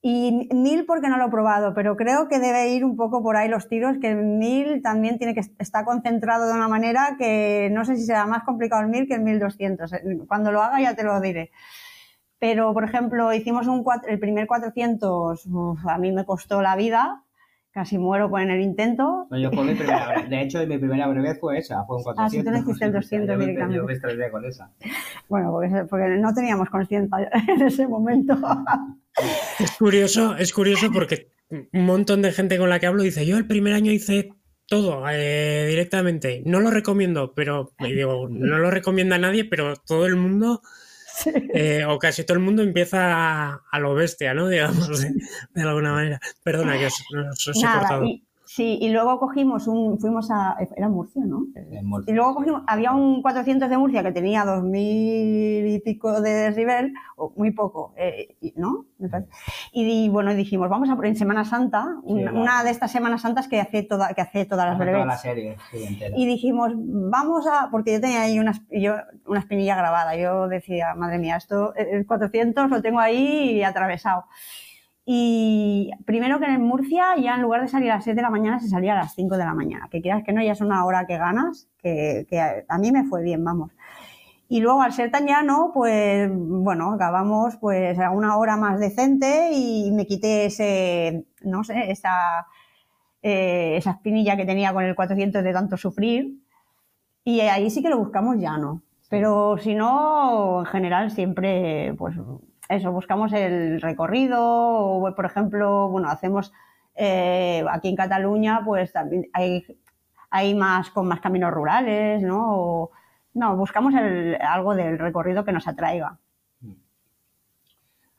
[0.00, 3.36] y 1000 porque no lo he probado, pero creo que debe ir un poco por
[3.36, 7.68] ahí los tiros, que el 1000 también tiene que estar concentrado de una manera que
[7.72, 9.92] no sé si será más complicado el 1000 que el 1200.
[10.28, 11.50] Cuando lo haga ya te lo diré.
[12.38, 15.46] Pero, por ejemplo, hicimos un el primer 400,
[15.88, 17.24] a mí me costó la vida,
[17.72, 19.26] casi muero en el intento.
[19.30, 22.24] yo mi primera, de hecho, mi primera brevez fue esa, fue un 400.
[22.24, 23.76] Ah, si tú le hiciste el 200 directamente.
[23.76, 24.70] Yo me estresé con esa.
[25.28, 28.36] Bueno, porque, porque no teníamos conciencia en ese momento.
[29.58, 33.36] Es curioso, es curioso porque un montón de gente con la que hablo dice, yo
[33.36, 34.30] el primer año hice
[34.68, 36.42] todo eh, directamente.
[36.46, 40.60] No lo recomiendo, pero digo, no lo recomienda nadie, pero todo el mundo
[41.26, 44.48] eh, o casi todo el mundo empieza a, lo bestia, ¿no?
[44.48, 46.20] Digamos, de, alguna manera.
[46.42, 46.94] Perdona que os,
[47.48, 48.04] he cortado.
[48.48, 51.48] Sí, y luego cogimos un, fuimos a, era Murcia, ¿no?
[52.06, 56.94] Y luego cogimos, había un 400 de Murcia que tenía 2000 y pico de desnivel,
[57.16, 58.86] o muy poco, eh, ¿no?
[59.72, 63.60] Y, bueno, dijimos, vamos a por en Semana Santa, una, de estas Semanas Santas que
[63.60, 64.94] hace, toda, que hace todas las breves.
[64.94, 65.56] Toda la serie,
[66.16, 68.94] Y dijimos, vamos a, porque yo tenía ahí una, yo,
[69.26, 74.24] una espinilla grabada, yo decía, madre mía, esto, el 400 lo tengo ahí atravesado.
[75.10, 78.28] Y primero que en Murcia ya en lugar de salir a las 6 de la
[78.28, 79.88] mañana se salía a las 5 de la mañana.
[79.90, 82.26] Que quieras que no, ya es una hora que ganas, que,
[82.68, 83.72] a mí me fue bien, vamos.
[84.50, 89.50] Y luego al ser tan llano, pues bueno, acabamos pues a una hora más decente
[89.54, 92.46] y me quité ese, no sé, esa,
[93.22, 96.34] eh, esa espinilla que tenía con el 400 de tanto sufrir.
[97.24, 98.82] Y ahí sí que lo buscamos llano.
[99.08, 102.14] Pero si no, en general siempre, pues
[102.68, 106.52] eso, buscamos el recorrido, o por ejemplo, bueno, hacemos
[106.94, 109.64] eh, aquí en Cataluña, pues también hay,
[110.30, 112.90] hay más con más caminos rurales, ¿no?
[113.34, 116.18] no, buscamos algo del recorrido que nos atraiga.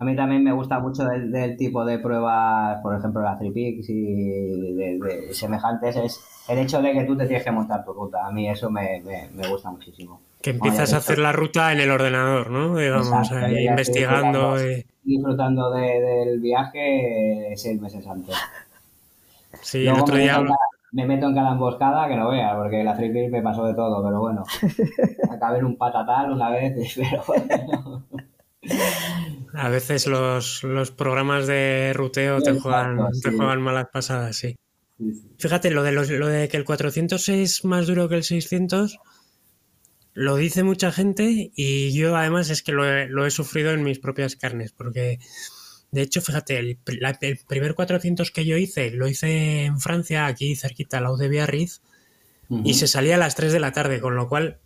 [0.01, 4.73] A mí también me gusta mucho del, tipo de pruebas, por ejemplo, la Tripix y
[4.73, 8.25] de, semejantes, es el hecho de que tú te tienes que montar tu ruta.
[8.25, 9.01] A mí eso me
[9.49, 10.21] gusta muchísimo.
[10.41, 12.77] Que empiezas a hacer la ruta en el ordenador, ¿no?
[12.77, 14.55] Digamos, investigando.
[15.03, 18.35] Disfrutando, del viaje seis meses antes.
[19.61, 20.43] Sí, el otro día.
[20.91, 24.03] Me meto en cada emboscada que no vea, porque la free me pasó de todo,
[24.03, 24.43] pero bueno.
[25.31, 28.05] Acabé en un patatal una vez, pero bueno.
[29.53, 34.55] A veces los, programas de ruteo te, juegan, te juegan malas pasadas, sí.
[35.37, 38.99] Fíjate, lo de, lo de que el 400 es más duro que el 600
[40.13, 44.35] lo dice mucha gente y yo además es que lo he, sufrido en mis propias
[44.35, 45.19] carnes, porque
[45.91, 46.79] de hecho, fíjate, el,
[47.47, 51.81] primer 400 que yo hice, lo hice en Francia, aquí cerquita, al lado de Biarritz,
[52.63, 54.59] y se salía a las 3 de la tarde, con lo cual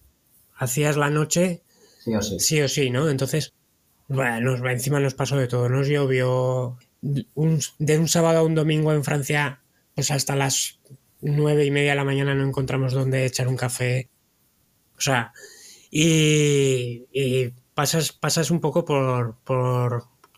[0.55, 1.63] hacías la noche
[2.03, 3.09] sí o sí, sí, o sí ¿no?
[3.09, 3.53] Entonces,
[4.07, 8.93] bueno, encima nos pasó de todo, nos llovió un, de un sábado a un domingo
[8.93, 9.61] en Francia,
[9.95, 10.79] pues hasta las
[11.21, 14.09] nueve y media de la mañana no encontramos dónde echar un café
[14.97, 15.33] o sea,
[15.91, 17.05] y,
[17.73, 19.35] pasas, pasas un poco por,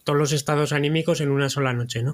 [0.03, 2.13] todos los estados anímicos en una sola noche, ¿no?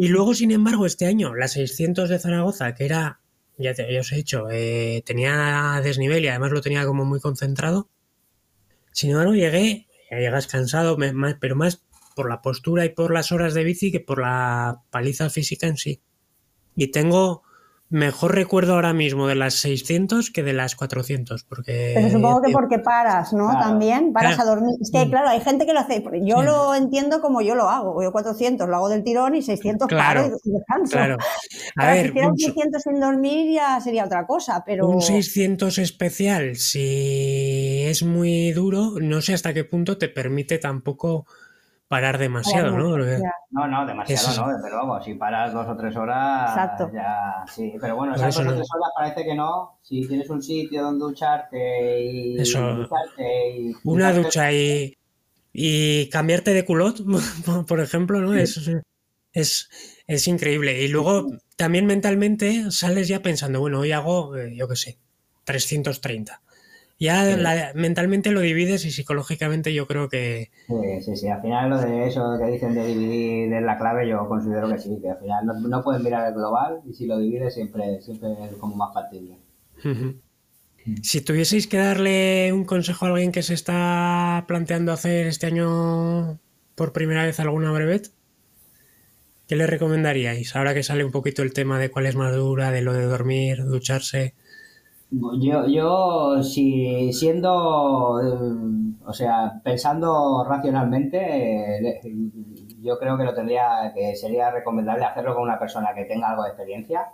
[0.00, 3.20] Y luego, sin embargo, este año, la 600 de Zaragoza, que era
[3.58, 7.88] ya, te, os he dicho, eh, tenía desnivel y además lo tenía como muy concentrado.
[8.92, 10.96] Sin embargo, llegué, ya llegas cansado,
[11.40, 11.82] pero más
[12.14, 15.76] por la postura y por las horas de bici que por la paliza física en
[15.76, 16.02] sí.
[16.76, 17.42] Y tengo
[17.92, 21.92] mejor recuerdo ahora mismo de las 600 que de las 400, porque...
[21.94, 23.52] Pero supongo que porque paras, ¿no?
[23.52, 24.74] También, paras a dormir.
[24.80, 25.10] Es que, mm.
[25.10, 28.68] claro, hay gente que lo hace, yo lo entiendo como yo lo hago, yo 400
[28.68, 30.92] lo hago del tirón y 600 paro y descanso.
[30.92, 31.18] Claro.
[31.76, 34.88] A ver, si un 600 sin dormir ya sería otra cosa, pero...
[34.88, 41.26] Un 600 especial, si es muy duro, no sé hasta qué punto te permite tampoco
[41.92, 42.96] parar demasiado, ¿no?
[43.50, 45.02] No, no, demasiado no, desde luego.
[45.02, 46.54] Si paras dos o tres horas,
[46.90, 47.74] ya sí.
[47.78, 49.78] Pero bueno, esas dos o tres horas parece que no.
[49.82, 54.96] Si tienes un sitio donde ducharte y, ducharte y una ducha y,
[55.52, 57.02] y cambiarte de culot,
[57.68, 58.32] por ejemplo, ¿no?
[58.32, 58.70] Es,
[59.34, 59.68] es,
[60.06, 60.80] es increíble.
[60.80, 61.26] Y luego
[61.56, 64.98] también mentalmente sales ya pensando, bueno, hoy hago, eh, yo qué sé,
[65.44, 66.40] 330
[67.02, 70.52] ya mentalmente lo divides y psicológicamente yo creo que...
[70.68, 74.08] Sí, sí, sí, al final lo de eso que dicen de dividir es la clave,
[74.08, 77.18] yo considero que sí, que al final no, pueden mirar el global y si lo
[77.18, 79.36] divides siempre, siempre es como más factible.
[81.02, 86.38] Si tuvieseis que darle un consejo a alguien que se está planteando hacer este año
[86.76, 88.12] por primera vez alguna brevet,
[89.48, 90.54] ¿qué le recomendaríais?
[90.54, 93.06] Ahora que sale un poquito el tema de cuál es más dura, de lo de
[93.06, 94.34] dormir, ducharse.
[95.12, 102.00] Yo, yo si siendo, eh, o sea, pensando racionalmente,
[102.80, 106.44] yo creo que lo tendría, que sería recomendable hacerlo con una persona que tenga algo
[106.44, 107.12] de experiencia.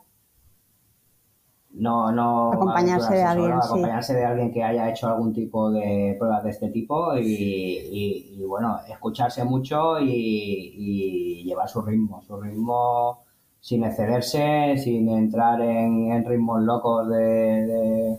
[1.70, 2.52] No, no.
[2.52, 3.52] Acompañarse de alguien.
[3.52, 8.44] Acompañarse de alguien que haya hecho algún tipo de pruebas de este tipo y, y,
[8.44, 12.22] bueno, escucharse mucho y, y llevar su ritmo.
[12.22, 13.24] Su ritmo
[13.60, 18.18] sin excederse, sin entrar en, ritmos locos de,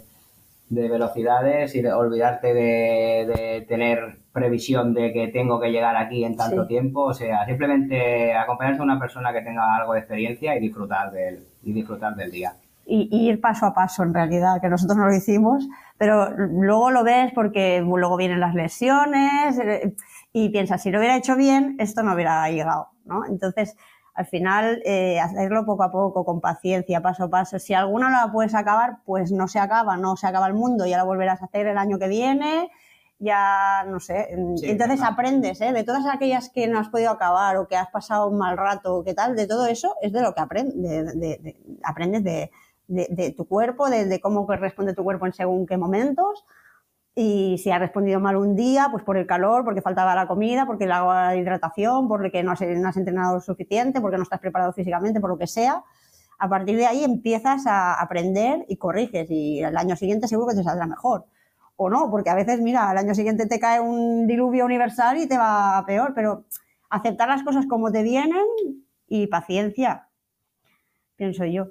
[0.70, 7.06] velocidades y olvidarte de, tener previsión de que tengo que llegar aquí en tanto tiempo.
[7.06, 11.40] O sea, simplemente acompañarse a una persona que tenga algo de experiencia y disfrutar del,
[11.64, 12.54] y disfrutar del día.
[12.92, 15.68] Y, ir paso a paso, en realidad, que nosotros no lo hicimos,
[16.00, 19.94] pero luego lo ves porque luego vienen las lesiones eh,
[20.34, 23.28] y piensas, si lo hubiera hecho bien, esto no hubiera llegado, ¿no?
[23.28, 23.76] Entonces,
[24.20, 27.58] al final eh, hacerlo poco a poco, con paciencia, paso a paso.
[27.58, 30.86] Si alguna no la puedes acabar, pues no se acaba, no se acaba el mundo,
[30.86, 32.70] ya la volverás a hacer el año que viene,
[33.18, 34.28] ya no sé.
[34.62, 35.72] Entonces aprendes, ¿eh?
[35.72, 38.94] De todas aquellas que no has podido acabar o que has pasado un mal rato
[38.94, 43.48] o qué tal, de todo eso es de lo que aprendes, de, aprendes de, tu
[43.48, 46.44] cuerpo, de, cómo responde tu cuerpo en según qué momentos
[47.22, 50.66] y si ha respondido mal un día, pues por el calor, porque faltaba la comida,
[50.66, 55.20] porque de hidratación, porque no has, no has entrenado suficiente, porque no estás preparado físicamente,
[55.20, 55.84] por lo que sea,
[56.38, 60.56] a partir de ahí empiezas a aprender y corriges y el año siguiente seguro que
[60.56, 61.26] te saldrá mejor.
[61.76, 65.28] O no, porque a veces, mira, al año siguiente te cae un diluvio universal y
[65.28, 66.46] te va peor, pero
[66.90, 68.46] aceptar las cosas como te vienen
[69.08, 70.08] y paciencia,
[71.18, 71.68] pienso yo.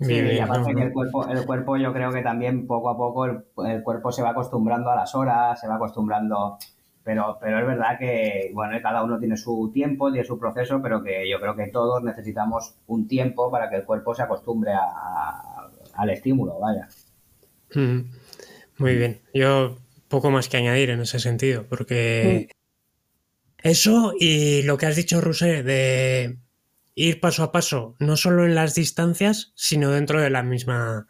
[0.00, 3.26] Sí, y aparte que el cuerpo, el cuerpo yo creo que también poco a poco
[3.26, 6.58] el, cuerpo se va acostumbrando a las horas, se va acostumbrando,
[7.04, 11.02] pero, pero es verdad que, bueno, cada uno tiene su tiempo, tiene su proceso, pero
[11.02, 14.72] que yo creo que todos necesitamos un tiempo para que el cuerpo se acostumbre
[15.94, 16.88] al estímulo, vaya.
[18.78, 19.78] Muy bien, yo
[20.08, 22.48] poco más que añadir en ese sentido, porque
[23.62, 26.36] eso y lo que has dicho, Rusé, de
[26.94, 31.06] ir paso a paso, no solo en las distancias, sino dentro de la misma,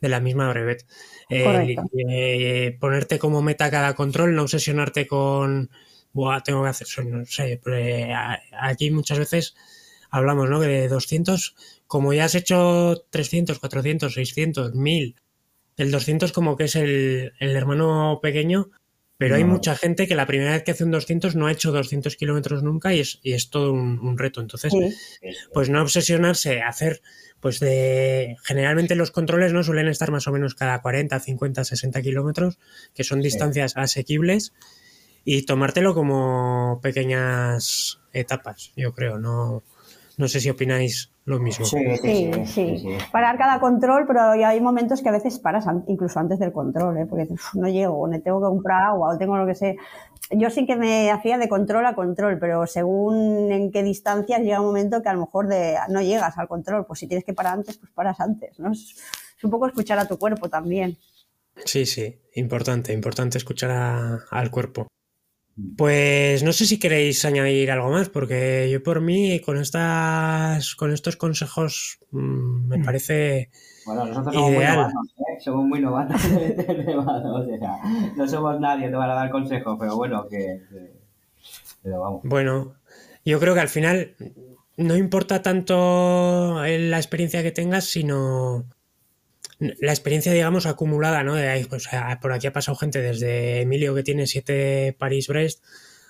[0.00, 0.86] de la misma brevet.
[1.28, 5.70] Eh, ponerte como meta cada control, no obsesionarte con,
[6.12, 8.12] Buah, tengo que hacer, no sé, eh,
[8.60, 9.54] aquí muchas veces
[10.10, 10.58] hablamos, ¿no?
[10.58, 11.54] De 200,
[11.86, 15.14] como ya has hecho 300, 400, 600, 1000,
[15.76, 18.70] el 200 como que es el, el hermano pequeño
[19.20, 21.72] pero hay mucha gente que la primera vez que hace un 200 no ha hecho
[21.72, 24.40] 200 kilómetros nunca y es, y es todo un, reto.
[24.40, 24.72] Entonces,
[25.52, 27.02] pues no obsesionarse, hacer,
[27.38, 32.00] pues de, generalmente los controles no suelen estar más o menos cada 40, 50, 60
[32.00, 32.58] kilómetros,
[32.94, 34.54] que son distancias asequibles,
[35.22, 39.18] y tomártelo como pequeñas etapas, yo creo.
[39.18, 39.62] No,
[40.20, 41.64] no sé si opináis lo mismo.
[41.64, 46.20] Sí sí, sí, Parar cada control, pero ya hay momentos que a veces paras incluso
[46.20, 47.06] antes del control, ¿eh?
[47.08, 49.76] porque no llego, o tengo que comprar agua, o tengo lo que sé.
[50.30, 54.60] Yo sí que me hacía de control a control, pero según en qué distancias llega
[54.60, 56.84] un momento que a lo mejor de, no llegas al control.
[56.84, 58.60] Pues si tienes que parar antes, pues paras antes.
[58.60, 58.72] ¿no?
[58.72, 58.96] Es,
[59.42, 60.98] un poco escuchar a tu cuerpo también.
[61.64, 64.86] Sí, sí, importante, importante escuchar al cuerpo.
[65.76, 70.92] Pues no sé si queréis añadir algo más, porque yo por mí con estas, con
[70.92, 72.84] estos consejos mm, me mm.
[72.84, 73.50] parece
[73.84, 75.40] Bueno, nosotros somos muy novatos, ¿eh?
[75.40, 77.80] Somos muy novatos o sea,
[78.16, 80.62] no somos nadie te van a dar consejos, pero bueno, que,
[81.82, 82.20] pero vamos.
[82.24, 82.74] Bueno,
[83.24, 84.14] yo creo que al final
[84.76, 88.64] no importa tanto la experiencia que tengas, sino
[89.60, 91.34] la experiencia, digamos, acumulada, ¿no?
[91.34, 91.88] De, pues,
[92.20, 95.62] por aquí ha pasado gente desde Emilio, que tiene siete Paris-Brest,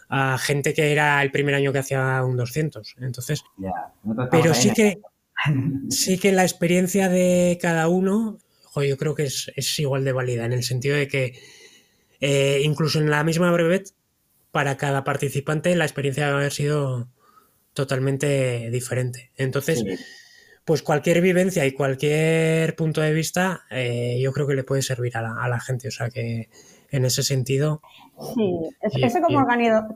[0.08, 2.96] a gente que era el primer año que hacía un 200.
[3.00, 3.42] Entonces,
[4.30, 5.00] pero sí que,
[5.90, 8.38] sí que la experiencia de cada uno,
[8.76, 11.38] yo creo que es, igual de válida, en el sentido de que
[12.20, 13.92] eh, incluso en la misma brevet,
[14.52, 17.08] para cada participante la experiencia debe haber sido
[17.72, 19.30] totalmente diferente.
[19.36, 19.84] Entonces,
[20.70, 25.16] pues cualquier vivencia y cualquier punto de vista, eh, yo creo que le puede servir
[25.16, 25.88] a la, a la gente.
[25.88, 26.48] O sea que
[26.92, 27.82] en ese sentido.
[28.36, 28.60] Sí,
[29.02, 29.44] eso como,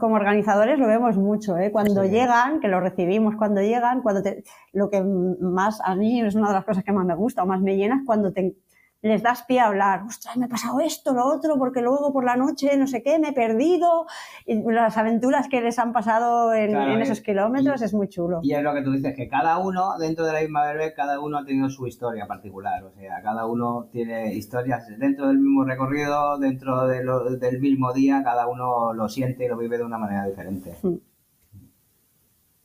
[0.00, 1.70] como organizadores lo vemos mucho, ¿eh?
[1.70, 4.28] cuando llegan, que lo recibimos cuando llegan, cuando
[4.72, 7.46] lo que más a mí es una de las cosas que más me gusta o
[7.46, 8.56] más me llena es cuando te,
[9.04, 12.24] les das pie a hablar, ostras, me ha pasado esto, lo otro, porque luego por
[12.24, 14.06] la noche no sé qué, me he perdido,
[14.46, 18.40] y las aventuras que les han pasado en, esos kilómetros es muy chulo.
[18.42, 21.20] Y es lo que tú dices, que cada uno, dentro de la misma bebé, cada
[21.20, 25.64] uno ha tenido su historia particular, o sea, cada uno tiene historias dentro del mismo
[25.64, 30.24] recorrido, dentro del mismo día, cada uno lo siente y lo vive de una manera
[30.24, 30.78] diferente.
[30.80, 30.94] Mm.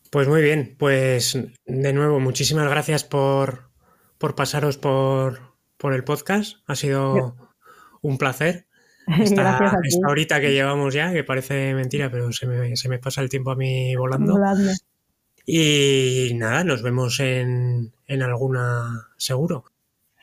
[0.10, 3.70] Pues muy bien, pues de nuevo, muchísimas gracias por,
[4.18, 5.49] por pasaros por,
[5.80, 6.58] por el podcast.
[6.68, 7.36] Ha sido
[8.02, 8.68] un placer.
[9.08, 13.22] Esta, esta horita que llevamos ya, que parece mentira, pero se me, se me pasa
[13.22, 14.38] el tiempo a mí volando.
[15.48, 19.66] Y nada, nos vemos en, en alguna seguro.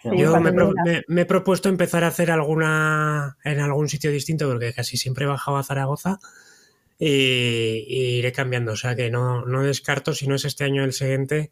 [0.04, 5.24] Yo me, he propuesto empezar a hacer alguna en algún sitio distinto porque casi siempre
[5.24, 6.20] he bajado a Zaragoza
[6.96, 8.72] y, iré cambiando.
[8.72, 11.50] O sea que no, no descarto, si no es este año el siguiente,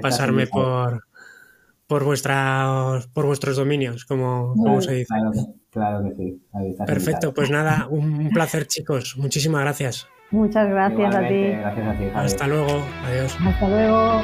[0.00, 1.04] pasarme por,
[1.90, 5.12] por, vuestras, por vuestros dominios, como, se dice.
[5.70, 6.40] Claro que, sí.
[6.86, 9.16] Perfecto, pues nada, un placer chicos.
[9.16, 10.06] Muchísimas gracias.
[10.30, 11.48] Muchas gracias a ti.
[11.48, 12.04] Gracias a ti.
[12.14, 12.80] Hasta luego.
[13.04, 13.36] Adiós.
[13.44, 14.22] Hasta luego.